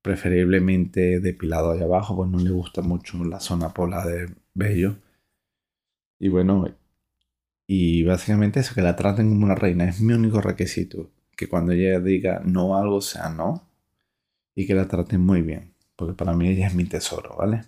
preferiblemente 0.00 1.20
depilado 1.20 1.72
allá 1.72 1.84
abajo, 1.84 2.16
pues 2.16 2.30
no 2.30 2.38
le 2.38 2.50
gusta 2.50 2.80
mucho 2.80 3.22
la 3.24 3.40
zona 3.40 3.74
pola 3.74 4.06
de 4.06 4.34
vello. 4.54 4.96
Y 6.18 6.30
bueno, 6.30 6.66
y 7.66 8.04
básicamente 8.04 8.60
eso, 8.60 8.74
que 8.74 8.80
la 8.82 8.96
traten 8.96 9.28
como 9.28 9.44
una 9.44 9.54
reina, 9.54 9.84
es 9.86 10.00
mi 10.00 10.14
único 10.14 10.40
requisito. 10.40 11.10
Que 11.36 11.46
cuando 11.48 11.72
ella 11.72 12.00
diga 12.00 12.40
no 12.42 12.78
algo 12.78 13.02
sea 13.02 13.28
no, 13.28 13.68
y 14.54 14.66
que 14.66 14.74
la 14.74 14.88
traten 14.88 15.20
muy 15.20 15.42
bien, 15.42 15.75
porque 15.96 16.14
para 16.14 16.34
mí 16.34 16.48
ella 16.48 16.66
es 16.68 16.74
mi 16.74 16.84
tesoro, 16.84 17.36
¿vale? 17.36 17.64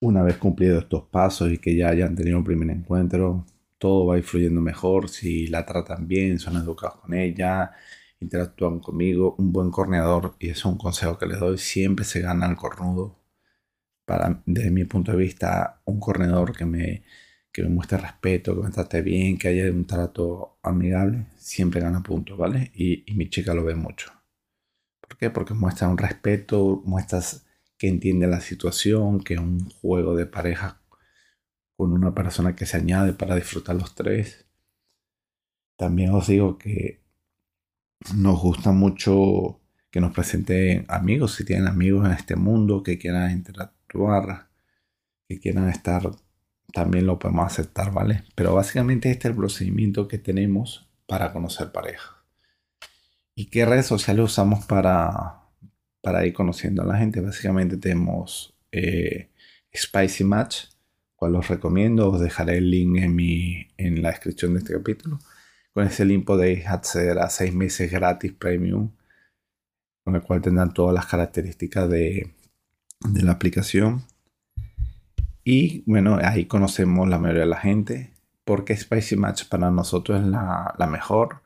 Una 0.00 0.22
vez 0.22 0.36
cumplidos 0.38 0.82
estos 0.84 1.04
pasos 1.04 1.50
y 1.52 1.58
que 1.58 1.76
ya 1.76 1.88
hayan 1.88 2.14
tenido 2.16 2.38
un 2.38 2.44
primer 2.44 2.70
encuentro, 2.70 3.44
todo 3.78 4.06
va 4.06 4.16
a 4.16 4.22
fluyendo 4.22 4.60
mejor 4.60 5.08
si 5.08 5.46
la 5.48 5.66
tratan 5.66 6.06
bien, 6.08 6.38
son 6.38 6.56
educados 6.56 7.00
con 7.00 7.14
ella, 7.14 7.72
interactúan 8.20 8.80
conmigo. 8.80 9.34
Un 9.38 9.52
buen 9.52 9.70
corneador, 9.70 10.34
y 10.38 10.50
eso 10.50 10.60
es 10.68 10.72
un 10.74 10.78
consejo 10.78 11.18
que 11.18 11.26
les 11.26 11.40
doy, 11.40 11.58
siempre 11.58 12.04
se 12.04 12.20
gana 12.20 12.46
el 12.48 12.56
cornudo. 12.56 13.16
Para, 14.06 14.42
desde 14.46 14.70
mi 14.70 14.84
punto 14.84 15.12
de 15.12 15.18
vista, 15.18 15.82
un 15.86 16.00
corredor 16.00 16.56
que 16.56 16.66
me, 16.66 17.04
que 17.52 17.62
me 17.62 17.70
muestre 17.70 17.98
respeto, 17.98 18.56
que 18.56 18.62
me 18.68 18.72
trate 18.72 19.02
bien, 19.02 19.38
que 19.38 19.48
haya 19.48 19.70
un 19.72 19.86
trato 19.86 20.58
amigable, 20.62 21.26
siempre 21.38 21.80
gana 21.80 22.02
puntos, 22.02 22.38
¿vale? 22.38 22.72
Y 22.74 23.04
mi 23.14 23.30
chica 23.30 23.54
lo 23.54 23.64
ve 23.64 23.74
mucho. 23.76 24.12
¿Por 25.08 25.16
qué? 25.18 25.30
Porque 25.30 25.54
muestra 25.54 25.88
un 25.88 25.98
respeto, 25.98 26.82
muestras 26.84 27.46
que 27.78 27.88
entiende 27.88 28.26
la 28.26 28.40
situación, 28.40 29.20
que 29.20 29.34
es 29.34 29.40
un 29.40 29.68
juego 29.70 30.14
de 30.14 30.26
pareja 30.26 30.82
con 31.76 31.92
una 31.92 32.14
persona 32.14 32.54
que 32.54 32.66
se 32.66 32.76
añade 32.76 33.12
para 33.14 33.36
disfrutar 33.36 33.76
los 33.76 33.94
tres. 33.94 34.46
También 35.76 36.10
os 36.10 36.26
digo 36.26 36.58
que 36.58 37.02
nos 38.14 38.40
gusta 38.40 38.72
mucho 38.72 39.60
que 39.90 40.00
nos 40.00 40.12
presenten 40.12 40.84
amigos, 40.88 41.34
si 41.34 41.44
tienen 41.44 41.66
amigos 41.66 42.04
en 42.04 42.12
este 42.12 42.36
mundo 42.36 42.82
que 42.82 42.98
quieran 42.98 43.30
interactuar, 43.30 44.50
que 45.28 45.40
quieran 45.40 45.68
estar, 45.68 46.10
también 46.72 47.06
lo 47.06 47.18
podemos 47.18 47.46
aceptar, 47.46 47.92
¿vale? 47.92 48.24
Pero 48.34 48.54
básicamente 48.54 49.10
este 49.10 49.28
es 49.28 49.32
el 49.32 49.36
procedimiento 49.36 50.08
que 50.08 50.18
tenemos 50.18 50.90
para 51.06 51.32
conocer 51.32 51.72
pareja. 51.72 52.17
¿Y 53.38 53.50
qué 53.50 53.64
redes 53.64 53.86
sociales 53.86 54.24
usamos 54.24 54.66
para, 54.66 55.42
para 56.02 56.26
ir 56.26 56.32
conociendo 56.32 56.82
a 56.82 56.84
la 56.84 56.98
gente. 56.98 57.20
Básicamente 57.20 57.76
tenemos 57.76 58.52
eh, 58.72 59.30
Spicy 59.72 60.24
Match, 60.24 60.64
cual 61.14 61.36
os 61.36 61.46
recomiendo. 61.46 62.10
Os 62.10 62.20
dejaré 62.20 62.58
el 62.58 62.68
link 62.68 62.96
en, 62.98 63.14
mi, 63.14 63.68
en 63.76 64.02
la 64.02 64.08
descripción 64.08 64.54
de 64.54 64.58
este 64.58 64.72
capítulo. 64.72 65.20
Con 65.72 65.86
ese 65.86 66.04
link 66.04 66.24
podéis 66.24 66.66
acceder 66.66 67.20
a 67.20 67.30
6 67.30 67.54
meses 67.54 67.92
gratis 67.92 68.32
premium, 68.32 68.90
con 70.02 70.16
el 70.16 70.22
cual 70.22 70.42
tendrán 70.42 70.74
todas 70.74 70.92
las 70.92 71.06
características 71.06 71.88
de, 71.88 72.34
de 73.08 73.22
la 73.22 73.30
aplicación. 73.30 74.02
Y 75.44 75.84
bueno, 75.86 76.18
ahí 76.20 76.46
conocemos 76.46 77.08
la 77.08 77.20
mayoría 77.20 77.42
de 77.42 77.50
la 77.50 77.60
gente. 77.60 78.14
Porque 78.44 78.76
Spicy 78.76 79.14
Match 79.14 79.44
para 79.44 79.70
nosotros 79.70 80.22
es 80.22 80.26
la, 80.26 80.74
la 80.76 80.88
mejor. 80.88 81.42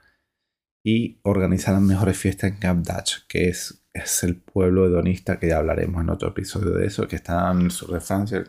Y 0.84 1.18
organiza 1.22 1.72
las 1.72 1.82
mejores 1.82 2.18
fiestas 2.18 2.50
en 2.50 2.56
Camp 2.58 2.86
Dutch, 2.86 3.26
que 3.28 3.48
es 3.48 3.82
es 3.92 4.24
el 4.24 4.36
pueblo 4.36 4.86
hedonista 4.86 5.38
que 5.38 5.48
ya 5.48 5.58
hablaremos 5.58 6.02
en 6.02 6.10
otro 6.10 6.30
episodio 6.30 6.70
de 6.70 6.86
eso, 6.86 7.06
que 7.06 7.16
está 7.16 7.50
en 7.50 7.62
el 7.62 7.70
sur 7.70 7.92
de 7.92 8.00
Francia. 8.00 8.44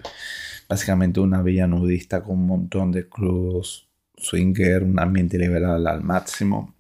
Básicamente 0.69 1.19
una 1.19 1.41
villa 1.41 1.67
nudista 1.67 2.23
con 2.23 2.39
un 2.39 2.47
montón 2.47 2.91
de 2.91 3.09
clubs 3.09 3.87
swinger, 4.15 4.83
un 4.83 4.99
ambiente 4.99 5.37
liberal 5.37 5.85
al 5.85 6.03
máximo. 6.03 6.75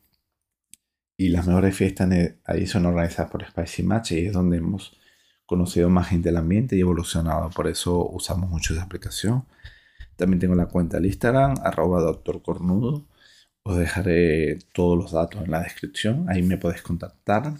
Y 1.17 1.29
las 1.29 1.45
mejores 1.45 1.75
fiestas 1.75 2.09
ahí 2.45 2.65
son 2.65 2.85
organizadas 2.85 3.31
por 3.31 3.45
Spicy 3.45 3.83
Match 3.83 4.13
y 4.13 4.27
es 4.27 4.33
donde 4.33 4.57
hemos 4.57 4.97
conocido 5.45 5.89
más 5.89 6.07
gente 6.07 6.29
del 6.29 6.37
ambiente 6.37 6.75
y 6.75 6.79
evolucionado. 6.79 7.49
Por 7.49 7.67
eso 7.67 8.09
usamos 8.09 8.49
mucho 8.49 8.73
esa 8.73 8.83
aplicación. 8.83 9.45
También 10.15 10.39
tengo 10.39 10.55
la 10.55 10.67
cuenta 10.67 10.99
de 10.99 11.07
Instagram, 11.07 11.55
arroba 11.63 12.01
doctor. 12.01 12.41
Os 13.65 13.77
dejaré 13.77 14.59
todos 14.73 14.97
los 14.97 15.11
datos 15.11 15.41
en 15.43 15.51
la 15.51 15.61
descripción. 15.61 16.25
Ahí 16.29 16.41
me 16.41 16.57
podéis 16.57 16.81
contactar. 16.81 17.53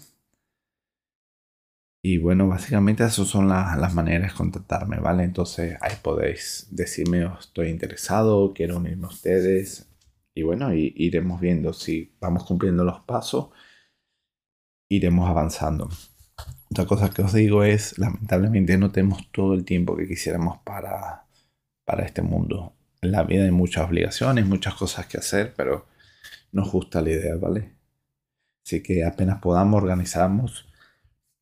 Y 2.02 2.18
bueno, 2.18 2.46
básicamente 2.46 3.02
esas 3.02 3.26
son 3.26 3.48
las 3.48 3.94
maneras 3.94 4.32
de 4.32 4.36
contactarme, 4.36 4.98
¿vale? 4.98 5.24
Entonces 5.24 5.78
ahí 5.80 5.94
podéis 6.02 6.68
decirme, 6.70 7.24
oh, 7.24 7.38
estoy 7.40 7.68
interesado, 7.70 8.52
quiero 8.52 8.76
unirme 8.76 9.06
a 9.06 9.08
ustedes. 9.08 9.88
Y 10.34 10.42
bueno, 10.42 10.74
iremos 10.74 11.40
viendo 11.40 11.72
si 11.72 12.14
vamos 12.20 12.44
cumpliendo 12.44 12.84
los 12.84 13.00
pasos, 13.00 13.48
iremos 14.90 15.30
avanzando. 15.30 15.88
Otra 16.70 16.84
cosa 16.86 17.08
que 17.08 17.22
os 17.22 17.32
digo 17.32 17.64
es, 17.64 17.98
lamentablemente 17.98 18.76
no 18.76 18.90
tenemos 18.90 19.30
todo 19.30 19.54
el 19.54 19.64
tiempo 19.64 19.96
que 19.96 20.06
quisiéramos 20.06 20.58
para, 20.64 21.24
para 21.86 22.04
este 22.04 22.20
mundo. 22.20 22.74
En 23.00 23.12
la 23.12 23.22
vida 23.22 23.44
hay 23.44 23.50
muchas 23.50 23.88
obligaciones, 23.88 24.44
muchas 24.44 24.74
cosas 24.74 25.06
que 25.06 25.18
hacer, 25.18 25.54
pero 25.56 25.86
nos 26.54 26.72
gusta 26.72 27.02
la 27.02 27.10
idea, 27.10 27.36
¿vale? 27.36 27.76
Así 28.64 28.82
que 28.82 29.04
apenas 29.04 29.40
podamos 29.40 29.82
organizarnos 29.82 30.66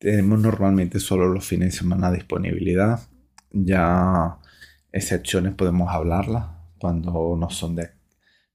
tenemos 0.03 0.37
normalmente 0.37 0.99
solo 0.99 1.29
los 1.29 1.45
fines 1.45 1.71
de 1.71 1.77
semana 1.77 2.11
disponibilidad. 2.11 2.99
Ya 3.51 4.37
excepciones 4.91 5.55
podemos 5.55 5.93
hablarlas 5.93 6.47
cuando 6.77 7.37
no 7.39 7.49
son 7.49 7.77
de 7.77 7.91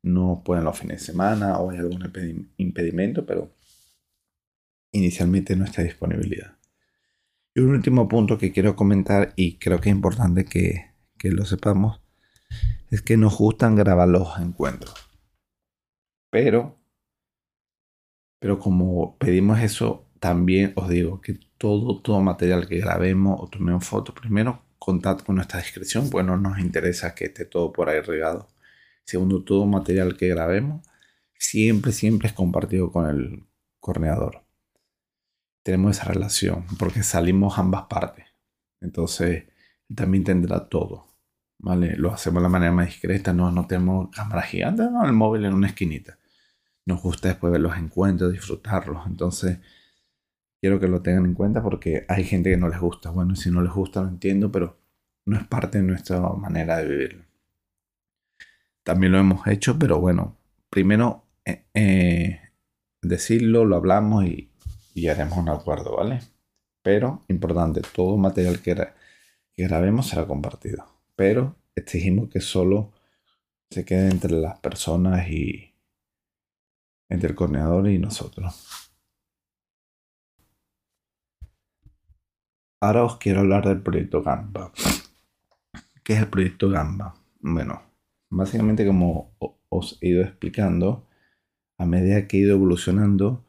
no 0.03 0.43
pueden 0.45 0.65
los 0.65 0.79
fines 0.79 1.01
de 1.01 1.07
semana 1.07 1.57
o 1.57 1.71
hay 1.71 1.79
algún 1.79 2.13
impedimento, 2.59 3.25
pero 3.25 3.57
inicialmente 4.93 5.57
no 5.57 5.65
está 5.65 5.83
disponibilidad. 5.83 6.59
Y 7.55 7.61
un 7.61 7.71
último 7.71 8.09
punto 8.09 8.37
que 8.37 8.53
quiero 8.53 8.77
comentar 8.77 9.33
y 9.35 9.59
creo 9.59 9.81
que 9.81 9.89
es 9.89 9.97
importante 9.97 10.45
que, 10.45 10.91
que 11.17 11.31
lo 11.31 11.47
sepamos 11.47 12.03
es 12.91 13.01
que 13.01 13.17
nos 13.17 13.39
gustan 13.39 13.75
grabar 13.75 14.09
los 14.09 14.39
encuentros. 14.39 15.08
Pero, 16.31 16.79
pero 18.39 18.59
como 18.59 19.17
pedimos 19.19 19.61
eso 19.61 20.07
también 20.21 20.73
os 20.77 20.89
digo 20.89 21.21
que 21.21 21.39
todo, 21.59 22.01
todo 22.03 22.21
material 22.21 22.69
que 22.69 22.79
grabemos 22.79 23.41
o 23.41 23.49
tomemos 23.49 23.87
fotos, 23.87 24.15
primero 24.15 24.63
contad 24.79 25.19
con 25.21 25.37
nuestra 25.37 25.61
descripción, 25.61 26.09
pues 26.11 26.25
no 26.25 26.37
nos 26.37 26.59
interesa 26.59 27.15
que 27.15 27.27
esté 27.27 27.45
todo 27.45 27.73
por 27.73 27.89
ahí 27.89 28.01
regado. 28.01 28.49
Segundo, 29.05 29.43
todo 29.45 29.67
material 29.67 30.17
que 30.17 30.29
grabemos 30.29 30.87
siempre, 31.35 31.93
siempre 31.93 32.29
es 32.29 32.35
compartido 32.35 32.91
con 32.93 33.07
el 33.09 33.47
corneador. 33.81 34.45
Tenemos 35.63 35.97
esa 35.97 36.07
relación 36.07 36.67
porque 36.79 37.03
salimos 37.03 37.59
ambas 37.59 37.85
partes. 37.89 38.27
Entonces, 38.81 39.45
también 39.95 40.25
tendrá 40.25 40.69
todo. 40.69 41.07
¿Vale? 41.61 41.97
Lo 41.97 42.13
hacemos 42.13 42.41
de 42.41 42.45
la 42.45 42.49
manera 42.49 42.73
más 42.73 42.87
discreta, 42.87 43.33
no, 43.33 43.51
no 43.51 43.67
tenemos 43.67 44.11
cámara 44.11 44.43
gigante, 44.43 44.85
no, 44.85 45.05
el 45.05 45.13
móvil 45.13 45.45
en 45.45 45.55
una 45.55 45.67
esquinita. 45.67 46.18
Nos 46.89 47.03
gusta 47.03 47.29
después 47.29 47.53
ver 47.53 47.61
los 47.61 47.77
encuentros, 47.77 48.33
disfrutarlos. 48.33 49.07
Entonces, 49.07 49.59
quiero 50.59 50.81
que 50.81 50.89
lo 50.89 51.03
tengan 51.03 51.27
en 51.27 51.35
cuenta 51.35 51.63
porque 51.63 52.07
hay 52.09 52.25
gente 52.25 52.51
que 52.51 52.57
no 52.57 52.67
les 52.71 52.81
gusta. 52.81 53.11
Bueno, 53.11 53.37
si 53.37 53.51
no 53.51 53.61
les 53.61 53.75
gusta 53.75 54.01
lo 54.01 54.09
entiendo, 54.09 54.51
pero 54.51 54.79
no 55.27 55.37
es 55.37 55.47
parte 55.47 55.77
de 55.77 55.85
nuestra 55.85 56.19
manera 56.21 56.79
de 56.79 56.89
vivirlo. 56.89 57.25
También 58.85 59.13
lo 59.13 59.19
hemos 59.19 59.47
hecho, 59.49 59.79
pero 59.79 60.01
bueno, 60.01 60.39
primero 60.71 61.27
eh, 61.45 61.67
eh, 61.75 62.41
decirlo, 63.03 63.67
lo 63.67 63.77
hablamos 63.77 64.25
y, 64.25 64.51
y, 64.95 65.09
haremos 65.09 65.37
un 65.37 65.51
acuerdo, 65.51 65.97
¿vale? 65.97 66.21
Pero, 66.81 67.23
importante, 67.29 67.83
todo 67.95 68.17
material 68.17 68.61
que, 68.63 68.75
que 69.53 69.63
grabemos 69.65 70.09
será 70.09 70.27
compartido. 70.27 70.87
Pero 71.17 71.55
exigimos 71.77 72.31
que 72.31 72.41
solo 72.41 72.93
se 73.69 73.85
quede 73.85 74.09
entre 74.09 74.33
las 74.33 74.59
personas 74.61 75.29
y 75.29 75.68
entre 77.09 77.31
el 77.31 77.35
coordinador 77.35 77.89
y 77.89 77.99
nosotros. 77.99 78.89
Ahora 82.81 83.05
os 83.05 83.17
quiero 83.17 83.41
hablar 83.41 83.67
del 83.67 83.83
proyecto 83.83 84.23
Gamba. 84.23 84.73
¿Qué 86.05 86.13
es 86.13 86.21
el 86.21 86.29
proyecto 86.29 86.69
Gamba? 86.71 87.15
Bueno, 87.41 87.83
básicamente 88.31 88.87
como 88.87 89.33
os 89.69 89.99
he 90.01 90.09
ido 90.09 90.23
explicando, 90.23 91.07
a 91.77 91.87
medida 91.87 92.27
que 92.27 92.37
he 92.37 92.41
ido 92.41 92.55
evolucionando, 92.55 93.45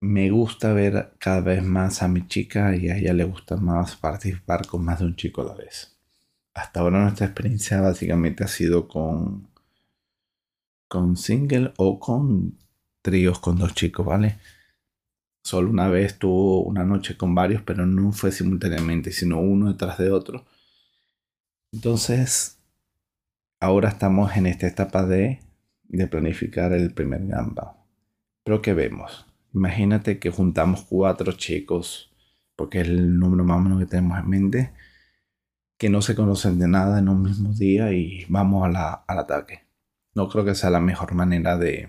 me 0.00 0.30
gusta 0.30 0.72
ver 0.72 1.14
cada 1.18 1.40
vez 1.40 1.62
más 1.62 2.02
a 2.02 2.08
mi 2.08 2.26
chica 2.26 2.74
y 2.74 2.88
a 2.88 2.96
ella 2.96 3.12
le 3.12 3.24
gusta 3.24 3.56
más 3.56 3.96
participar 3.96 4.66
con 4.66 4.84
más 4.84 4.98
de 4.98 5.06
un 5.06 5.16
chico 5.16 5.42
a 5.42 5.44
la 5.44 5.54
vez. 5.54 5.96
Hasta 6.54 6.80
ahora 6.80 7.02
nuestra 7.02 7.26
experiencia 7.26 7.80
básicamente 7.80 8.42
ha 8.42 8.48
sido 8.48 8.88
con, 8.88 9.51
con 10.92 11.16
single 11.16 11.72
o 11.78 11.98
con 11.98 12.58
tríos 13.00 13.38
con 13.38 13.56
dos 13.56 13.74
chicos, 13.74 14.04
¿vale? 14.04 14.36
Solo 15.42 15.70
una 15.70 15.88
vez 15.88 16.18
tuvo 16.18 16.64
una 16.64 16.84
noche 16.84 17.16
con 17.16 17.34
varios, 17.34 17.62
pero 17.62 17.86
no 17.86 18.12
fue 18.12 18.30
simultáneamente, 18.30 19.10
sino 19.10 19.40
uno 19.40 19.72
detrás 19.72 19.96
de 19.96 20.10
otro. 20.10 20.44
Entonces, 21.72 22.58
ahora 23.58 23.88
estamos 23.88 24.36
en 24.36 24.44
esta 24.44 24.66
etapa 24.66 25.06
de, 25.06 25.40
de 25.84 26.06
planificar 26.08 26.74
el 26.74 26.92
primer 26.92 27.26
gamba. 27.26 27.74
Pero 28.44 28.60
¿qué 28.60 28.74
vemos? 28.74 29.24
Imagínate 29.54 30.18
que 30.18 30.28
juntamos 30.28 30.82
cuatro 30.82 31.32
chicos, 31.32 32.12
porque 32.54 32.82
es 32.82 32.88
el 32.88 33.18
número 33.18 33.44
más 33.44 33.56
o 33.56 33.60
menos 33.60 33.78
que 33.78 33.86
tenemos 33.86 34.18
en 34.18 34.28
mente, 34.28 34.74
que 35.78 35.88
no 35.88 36.02
se 36.02 36.14
conocen 36.14 36.58
de 36.58 36.68
nada 36.68 36.98
en 36.98 37.08
un 37.08 37.22
mismo 37.22 37.54
día 37.54 37.94
y 37.94 38.26
vamos 38.28 38.68
al 38.68 39.18
ataque. 39.18 39.61
No 40.14 40.28
creo 40.28 40.44
que 40.44 40.54
sea 40.54 40.70
la 40.70 40.80
mejor 40.80 41.14
manera 41.14 41.56
de, 41.56 41.88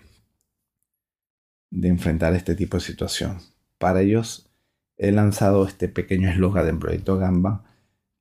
de 1.69 1.87
enfrentar 1.87 2.33
este 2.35 2.55
tipo 2.55 2.77
de 2.77 2.81
situación. 2.81 3.39
Para 3.77 4.01
ellos 4.01 4.49
he 4.97 5.11
lanzado 5.11 5.65
este 5.65 5.89
pequeño 5.89 6.29
eslogan 6.29 6.65
del 6.65 6.79
proyecto 6.79 7.17
Gamba 7.17 7.65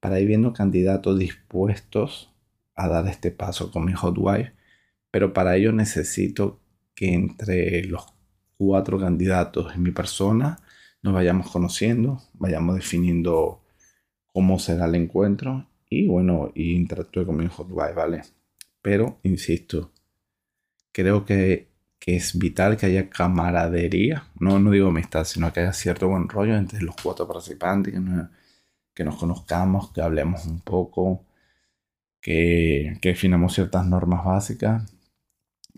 para 0.01 0.19
ir 0.19 0.27
viendo 0.27 0.53
candidatos 0.53 1.19
dispuestos 1.19 2.35
a 2.75 2.89
dar 2.89 3.07
este 3.07 3.31
paso 3.31 3.71
con 3.71 3.85
mi 3.85 3.93
hot 3.93 4.17
wife, 4.19 4.53
pero 5.11 5.33
para 5.33 5.57
ello 5.57 5.73
necesito 5.73 6.61
que 6.95 7.13
entre 7.13 7.85
los 7.85 8.07
cuatro 8.57 8.99
candidatos 8.99 9.75
en 9.75 9.83
mi 9.83 9.93
persona 9.93 10.61
nos 11.03 11.15
vayamos 11.15 11.51
conociendo, 11.51 12.23
vayamos 12.35 12.77
definiendo 12.77 13.63
cómo 14.33 14.59
será 14.59 14.87
el 14.87 14.95
encuentro 14.95 15.69
y 15.89 16.07
bueno, 16.07 16.51
y 16.55 16.73
interactúe 16.75 17.27
con 17.27 17.37
mi 17.37 17.47
hot 17.47 17.69
wife, 17.71 17.93
¿vale? 17.93 18.23
Pero, 18.83 19.21
insisto, 19.23 19.93
creo 20.93 21.25
que 21.25 21.73
que 22.03 22.17
es 22.17 22.37
vital 22.37 22.77
que 22.77 22.87
haya 22.87 23.09
camaradería, 23.09 24.25
no, 24.41 24.59
no 24.59 24.73
digo 24.73 24.89
amistad, 24.89 25.25
sino 25.25 25.53
que 25.53 25.61
haya 25.61 25.73
cierto 25.73 26.09
buen 26.09 26.29
rollo 26.29 26.57
entre 26.57 26.83
los 26.83 26.97
cuatro 27.01 27.29
participantes, 27.29 27.95
que 28.93 29.05
nos, 29.05 29.17
conozcamos, 29.17 29.93
que 29.93 30.03
hablemos 30.03 30.47
un 30.47 30.61
poco, 30.63 31.25
que, 32.21 32.99
que 33.01 33.11
definamos 33.11 33.55
ciertas 33.55 33.87
normas 33.87 34.25
básicas 34.25 34.93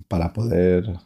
para 0.08 0.32
poder 0.32 0.98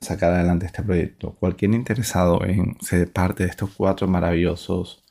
sacar 0.00 0.32
adelante 0.34 0.66
este 0.66 0.84
proyecto. 0.84 1.34
Cualquier 1.34 1.74
interesado 1.74 2.44
en 2.44 2.80
ser 2.80 3.12
parte 3.12 3.42
de 3.42 3.50
estos 3.50 3.70
cuatro 3.74 4.06
maravillosos 4.06 5.02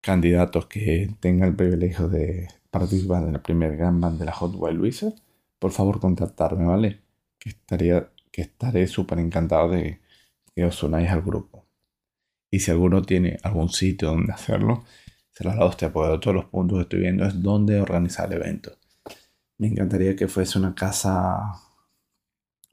candidatos 0.00 0.66
que 0.66 1.14
tenga 1.20 1.46
el 1.46 1.54
privilegio 1.54 2.08
de 2.08 2.48
participar 2.72 3.22
en 3.24 3.34
la 3.34 3.42
primera 3.42 3.76
Grand 3.76 4.00
Band 4.00 4.18
de 4.18 4.24
la 4.24 4.32
Hot 4.32 4.54
Wild 4.56 4.80
Wizard, 4.80 5.14
por 5.60 5.70
favor 5.70 6.00
contactarme, 6.00 6.64
¿vale? 6.64 7.02
que, 7.42 7.50
estaría, 7.50 8.10
que 8.30 8.42
estaré 8.42 8.86
súper 8.86 9.18
encantado 9.18 9.70
de 9.70 10.00
que 10.54 10.64
os 10.64 10.82
unáis 10.82 11.10
al 11.10 11.22
grupo. 11.22 11.66
Y 12.50 12.60
si 12.60 12.70
alguno 12.70 13.02
tiene 13.02 13.38
algún 13.42 13.68
sitio 13.68 14.08
donde 14.08 14.32
hacerlo, 14.32 14.84
será 15.32 15.54
la 15.56 15.64
hostia, 15.64 15.92
porque 15.92 16.18
todos 16.18 16.36
los 16.36 16.44
puntos 16.46 16.78
que 16.78 16.82
estoy 16.82 17.00
viendo 17.00 17.24
es 17.24 17.42
donde 17.42 17.80
organizar 17.80 18.32
el 18.32 18.40
evento. 18.40 18.72
Me 19.58 19.68
encantaría 19.68 20.14
que 20.14 20.28
fuese 20.28 20.58
una 20.58 20.74
casa, 20.74 21.38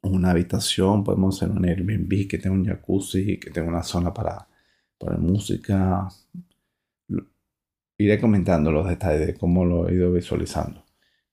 una 0.04 0.32
habitación, 0.32 1.04
podemos 1.04 1.36
hacer 1.36 1.50
un 1.56 1.66
Airbnb 1.66 2.28
que 2.28 2.38
tenga 2.38 2.56
un 2.56 2.66
jacuzzi, 2.66 3.40
que 3.40 3.50
tenga 3.52 3.70
una 3.70 3.84
zona 3.84 4.14
para 4.14 4.48
poner 4.98 5.20
música. 5.20 6.08
Iré 8.00 8.18
comentando 8.20 8.72
los 8.72 8.88
detalles 8.88 9.28
de 9.28 9.36
cómo 9.36 9.66
lo 9.66 9.90
he 9.90 9.94
ido 9.94 10.12
visualizando. 10.14 10.86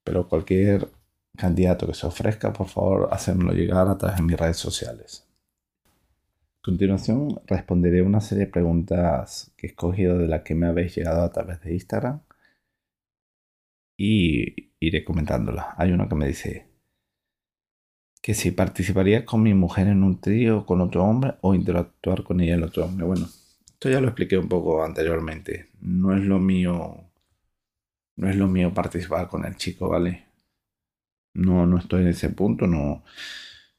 Pero 0.03 0.29
cualquier 0.29 0.89
candidato 1.37 1.87
que 1.87 1.95
se 1.95 2.07
ofrezca, 2.07 2.53
por 2.53 2.67
favor, 2.67 3.09
hacérmelo 3.13 3.53
llegar 3.53 3.89
a 3.89 3.97
través 3.97 4.17
de 4.17 4.25
mis 4.25 4.37
redes 4.37 4.57
sociales. 4.57 5.29
A 6.59 6.63
continuación, 6.63 7.41
responderé 7.47 8.03
una 8.03 8.21
serie 8.21 8.47
de 8.47 8.51
preguntas 8.51 9.53
que 9.57 9.69
he 9.69 9.71
escogido 9.71 10.19
de 10.19 10.27
las 10.27 10.43
que 10.43 10.57
me 10.57 10.67
habéis 10.67 10.97
llegado 10.97 11.23
a 11.23 11.31
través 11.31 11.61
de 11.61 11.73
Instagram 11.73 12.21
y 13.97 14.73
iré 14.81 15.05
comentándolas. 15.05 15.67
Hay 15.77 15.93
uno 15.93 16.09
que 16.09 16.17
me 16.17 16.27
dice 16.27 16.67
que 18.21 18.35
si 18.35 18.51
participaría 18.51 19.25
con 19.25 19.41
mi 19.41 19.55
mujer 19.55 19.87
en 19.87 20.03
un 20.03 20.21
trío 20.21 20.67
con 20.67 20.81
otro 20.81 21.05
hombre 21.05 21.35
o 21.43 21.55
interactuar 21.55 22.25
con 22.25 22.41
ella 22.41 22.57
el 22.57 22.65
otro 22.65 22.87
hombre. 22.87 23.07
Bueno, 23.07 23.29
esto 23.67 23.89
ya 23.89 24.01
lo 24.01 24.09
expliqué 24.09 24.37
un 24.37 24.49
poco 24.49 24.83
anteriormente. 24.83 25.71
No 25.87 26.15
es 26.15 26.23
lo 26.23 26.39
mío, 26.39 27.11
no 28.17 28.29
es 28.29 28.37
lo 28.37 28.47
mío 28.47 28.75
participar 28.75 29.27
con 29.27 29.47
el 29.47 29.57
chico, 29.57 29.89
¿vale? 29.89 30.27
No, 31.35 31.67
no 31.67 31.79
estoy 31.79 32.03
en 32.03 32.09
ese 32.09 32.31
punto, 32.31 32.67
no, 32.67 33.05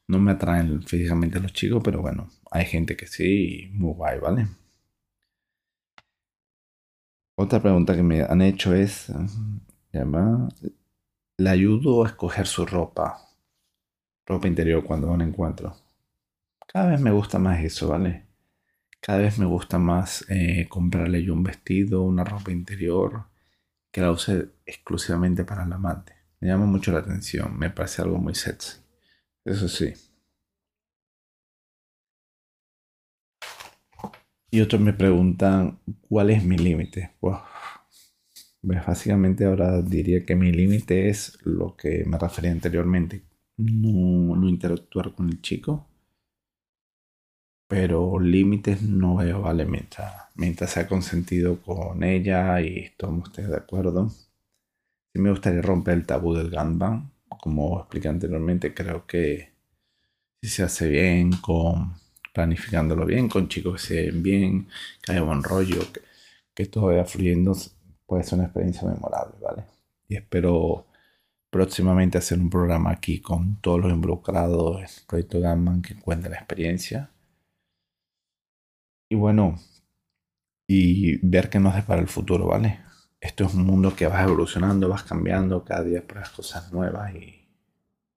no 0.08 0.18
me 0.18 0.32
atraen 0.32 0.82
físicamente 0.82 1.40
los 1.40 1.52
chicos, 1.52 1.82
pero 1.84 2.00
bueno, 2.00 2.30
hay 2.50 2.64
gente 2.66 2.96
que 2.96 3.06
sí, 3.06 3.70
muy 3.74 3.92
guay, 3.94 4.18
¿vale? 4.20 4.48
Otra 7.36 7.62
pregunta 7.62 7.96
que 7.96 8.02
me 8.02 8.20
han 8.20 8.42
hecho 8.42 8.74
es, 8.74 9.10
llama, 9.94 10.46
¿le 11.38 11.50
ayudo 11.50 12.04
a 12.04 12.08
escoger 12.08 12.46
su 12.46 12.66
ropa? 12.66 13.18
Ropa 14.26 14.46
interior 14.46 14.84
cuando 14.84 15.08
van 15.08 15.22
a 15.22 15.24
encuentro. 15.24 15.74
Cada 16.68 16.90
vez 16.92 17.00
me 17.00 17.10
gusta 17.10 17.40
más 17.40 17.64
eso, 17.64 17.88
¿vale? 17.88 18.27
Cada 19.00 19.18
vez 19.20 19.38
me 19.38 19.46
gusta 19.46 19.78
más 19.78 20.24
eh, 20.28 20.66
comprarle 20.68 21.22
yo 21.24 21.32
un 21.34 21.42
vestido, 21.42 22.02
una 22.02 22.24
ropa 22.24 22.52
interior, 22.52 23.24
que 23.92 24.00
la 24.00 24.12
use 24.12 24.50
exclusivamente 24.66 25.44
para 25.44 25.64
el 25.64 25.72
amante. 25.72 26.14
Me 26.40 26.48
llama 26.48 26.66
mucho 26.66 26.92
la 26.92 27.00
atención, 27.00 27.58
me 27.58 27.70
parece 27.70 28.02
algo 28.02 28.18
muy 28.18 28.34
sexy. 28.34 28.78
Eso 29.44 29.68
sí. 29.68 29.94
Y 34.50 34.60
otros 34.60 34.80
me 34.80 34.92
preguntan, 34.92 35.78
¿cuál 36.08 36.30
es 36.30 36.44
mi 36.44 36.58
límite? 36.58 37.12
Pues 37.20 37.38
básicamente 38.62 39.44
ahora 39.44 39.82
diría 39.82 40.24
que 40.24 40.34
mi 40.36 40.52
límite 40.52 41.08
es 41.08 41.38
lo 41.44 41.76
que 41.76 42.04
me 42.06 42.18
refería 42.18 42.52
anteriormente. 42.52 43.22
No, 43.56 44.36
no 44.36 44.48
interactuar 44.48 45.14
con 45.14 45.28
el 45.28 45.40
chico. 45.42 45.87
Pero 47.68 48.18
límites 48.18 48.82
no 48.82 49.16
veo, 49.16 49.42
¿vale? 49.42 49.64
Mientras, 49.66 50.26
mientras 50.34 50.70
sea 50.70 50.88
consentido 50.88 51.60
con 51.62 52.02
ella 52.02 52.60
y 52.60 52.78
estamos 52.80 53.32
de 53.32 53.56
acuerdo 53.56 54.10
me 55.18 55.30
gustaría 55.30 55.62
romper 55.62 55.94
el 55.94 56.06
tabú 56.06 56.34
del 56.34 56.50
ganbang. 56.50 57.10
Como 57.40 57.80
expliqué 57.80 58.08
anteriormente, 58.08 58.74
creo 58.74 59.06
que 59.06 59.52
si 60.42 60.48
se 60.48 60.62
hace 60.62 60.88
bien, 60.88 61.32
con 61.32 61.94
planificándolo 62.32 63.04
bien, 63.04 63.28
con 63.28 63.48
chicos 63.48 63.74
que 63.82 63.88
se 63.88 64.02
ven 64.06 64.22
bien, 64.22 64.68
que 65.02 65.12
haya 65.12 65.22
buen 65.22 65.42
rollo, 65.42 65.80
que, 66.54 66.66
todo 66.66 66.86
vaya 66.86 67.04
fluyendo, 67.04 67.56
puede 68.06 68.24
ser 68.24 68.34
una 68.34 68.44
experiencia 68.44 68.88
memorable, 68.88 69.34
¿vale? 69.40 69.64
Y 70.08 70.16
espero 70.16 70.86
próximamente 71.50 72.18
hacer 72.18 72.38
un 72.38 72.50
programa 72.50 72.90
aquí 72.90 73.20
con 73.20 73.60
todos 73.60 73.80
los 73.80 73.92
involucrados 73.92 74.78
en 74.78 74.84
el 74.84 75.06
proyecto 75.06 75.40
Gunman 75.40 75.82
que 75.82 75.96
cuente 75.96 76.28
la 76.28 76.36
experiencia. 76.36 77.10
Y 79.10 79.16
bueno, 79.16 79.56
y 80.66 81.18
ver 81.26 81.50
qué 81.50 81.58
nos 81.60 81.74
depara 81.74 82.00
el 82.00 82.08
futuro, 82.08 82.46
¿vale? 82.46 82.80
esto 83.20 83.44
es 83.44 83.54
un 83.54 83.64
mundo 83.64 83.94
que 83.96 84.06
vas 84.06 84.24
evolucionando, 84.24 84.88
vas 84.88 85.02
cambiando, 85.02 85.64
cada 85.64 85.82
día 85.84 86.06
pruebas 86.06 86.30
cosas 86.30 86.72
nuevas 86.72 87.14
y, 87.14 87.48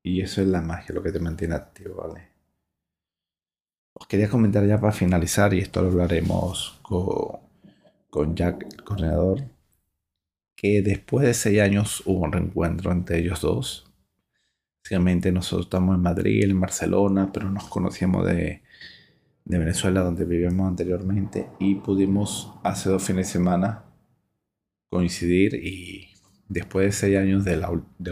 y 0.03 0.21
eso 0.21 0.41
es 0.41 0.47
la 0.47 0.61
magia, 0.61 0.95
lo 0.95 1.03
que 1.03 1.11
te 1.11 1.19
mantiene 1.19 1.55
activo, 1.55 1.95
¿vale? 1.95 2.29
Os 3.93 4.07
quería 4.07 4.29
comentar 4.29 4.65
ya 4.65 4.79
para 4.79 4.93
finalizar, 4.93 5.53
y 5.53 5.59
esto 5.59 5.81
lo 5.81 5.89
hablaremos 5.89 6.79
con, 6.81 7.39
con 8.09 8.35
Jack, 8.35 8.63
el 8.73 8.83
coordinador, 8.83 9.43
que 10.55 10.81
después 10.81 11.25
de 11.25 11.33
seis 11.33 11.59
años 11.61 12.03
hubo 12.05 12.21
un 12.21 12.31
reencuentro 12.31 12.91
entre 12.91 13.19
ellos 13.19 13.41
dos. 13.41 13.91
Básicamente 14.83 15.31
nosotros 15.31 15.65
estamos 15.67 15.95
en 15.95 16.01
Madrid, 16.01 16.43
en 16.43 16.59
Barcelona, 16.59 17.31
pero 17.33 17.49
nos 17.49 17.65
conocíamos 17.65 18.25
de, 18.27 18.63
de 19.45 19.57
Venezuela, 19.57 20.01
donde 20.01 20.25
vivíamos 20.25 20.67
anteriormente, 20.67 21.49
y 21.59 21.75
pudimos 21.75 22.53
hace 22.63 22.89
dos 22.89 23.03
fines 23.03 23.27
de 23.27 23.33
semana 23.33 23.85
coincidir 24.89 25.55
y 25.55 26.09
después 26.49 26.85
de 26.85 26.91
seis 26.91 27.17
años 27.17 27.45
del 27.45 27.63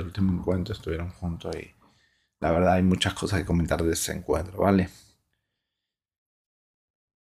último 0.03 0.33
encuentro 0.33 0.73
estuvieron 0.73 1.09
juntos 1.09 1.55
y 1.55 1.71
la 2.39 2.51
verdad 2.51 2.73
hay 2.75 2.83
muchas 2.83 3.13
cosas 3.13 3.39
que 3.39 3.45
comentar 3.45 3.83
de 3.83 3.91
ese 3.91 4.13
encuentro, 4.13 4.59
¿vale? 4.59 4.89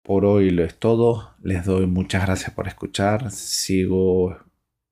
Por 0.04 0.26
hoy 0.26 0.50
lo 0.50 0.64
es 0.64 0.78
todo. 0.78 1.36
Les 1.42 1.66
doy 1.66 1.86
muchas 1.86 2.26
gracias 2.26 2.52
por 2.54 2.68
escuchar. 2.68 3.32
Sigo, 3.32 4.38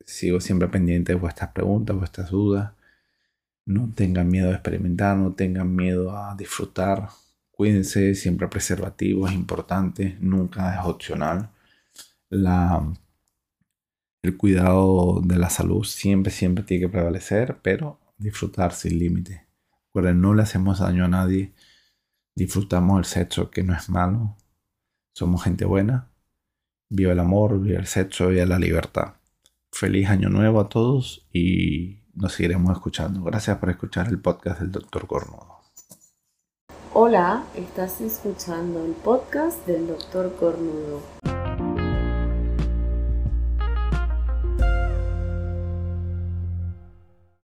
sigo 0.05 0.39
siempre 0.39 0.69
pendiente 0.69 1.13
de 1.13 1.19
vuestras 1.19 1.51
preguntas, 1.51 1.95
vuestras 1.97 2.29
dudas. 2.29 2.73
No 3.65 3.91
tengan 3.93 4.29
miedo 4.29 4.49
a 4.49 4.53
experimentar, 4.53 5.17
no 5.17 5.33
tengan 5.33 5.75
miedo 5.75 6.15
a 6.15 6.35
disfrutar. 6.35 7.09
Cuídense, 7.57 8.15
siempre 8.15 8.47
preservativo 8.47 9.27
es 9.27 9.33
importante, 9.33 10.17
nunca 10.21 10.75
es 10.75 10.85
opcional. 10.85 11.49
La 12.29 12.93
el 14.27 14.37
cuidado 14.37 15.21
de 15.23 15.37
la 15.37 15.49
salud 15.49 15.83
siempre, 15.83 16.31
siempre 16.31 16.63
tiene 16.63 16.85
que 16.85 16.91
prevalecer, 16.91 17.59
pero 17.61 17.99
disfrutar 18.17 18.73
sin 18.73 18.99
límite. 18.99 19.47
Recuerden, 19.87 20.21
no 20.21 20.33
le 20.33 20.43
hacemos 20.43 20.79
daño 20.79 21.05
a 21.05 21.07
nadie, 21.07 21.53
disfrutamos 22.35 22.99
el 22.99 23.05
sexo 23.05 23.49
que 23.49 23.63
no 23.63 23.73
es 23.73 23.89
malo, 23.89 24.35
somos 25.13 25.43
gente 25.43 25.65
buena, 25.65 26.09
viva 26.89 27.13
el 27.13 27.19
amor, 27.19 27.59
viva 27.61 27.79
el 27.79 27.87
sexo, 27.87 28.27
viva 28.27 28.45
la 28.45 28.59
libertad. 28.59 29.15
Feliz 29.71 30.09
año 30.09 30.29
nuevo 30.29 30.59
a 30.59 30.69
todos 30.69 31.27
y 31.33 32.01
nos 32.13 32.33
seguiremos 32.33 32.71
escuchando. 32.73 33.23
Gracias 33.23 33.57
por 33.57 33.69
escuchar 33.69 34.07
el 34.09 34.19
podcast 34.19 34.59
del 34.61 34.71
Dr. 34.71 35.07
Cornudo. 35.07 35.56
Hola, 36.99 37.43
estás 37.53 38.01
escuchando 38.01 38.83
el 38.83 38.93
podcast 38.93 39.63
del 39.67 39.85
Dr. 39.85 40.35
Cornudo. 40.35 40.99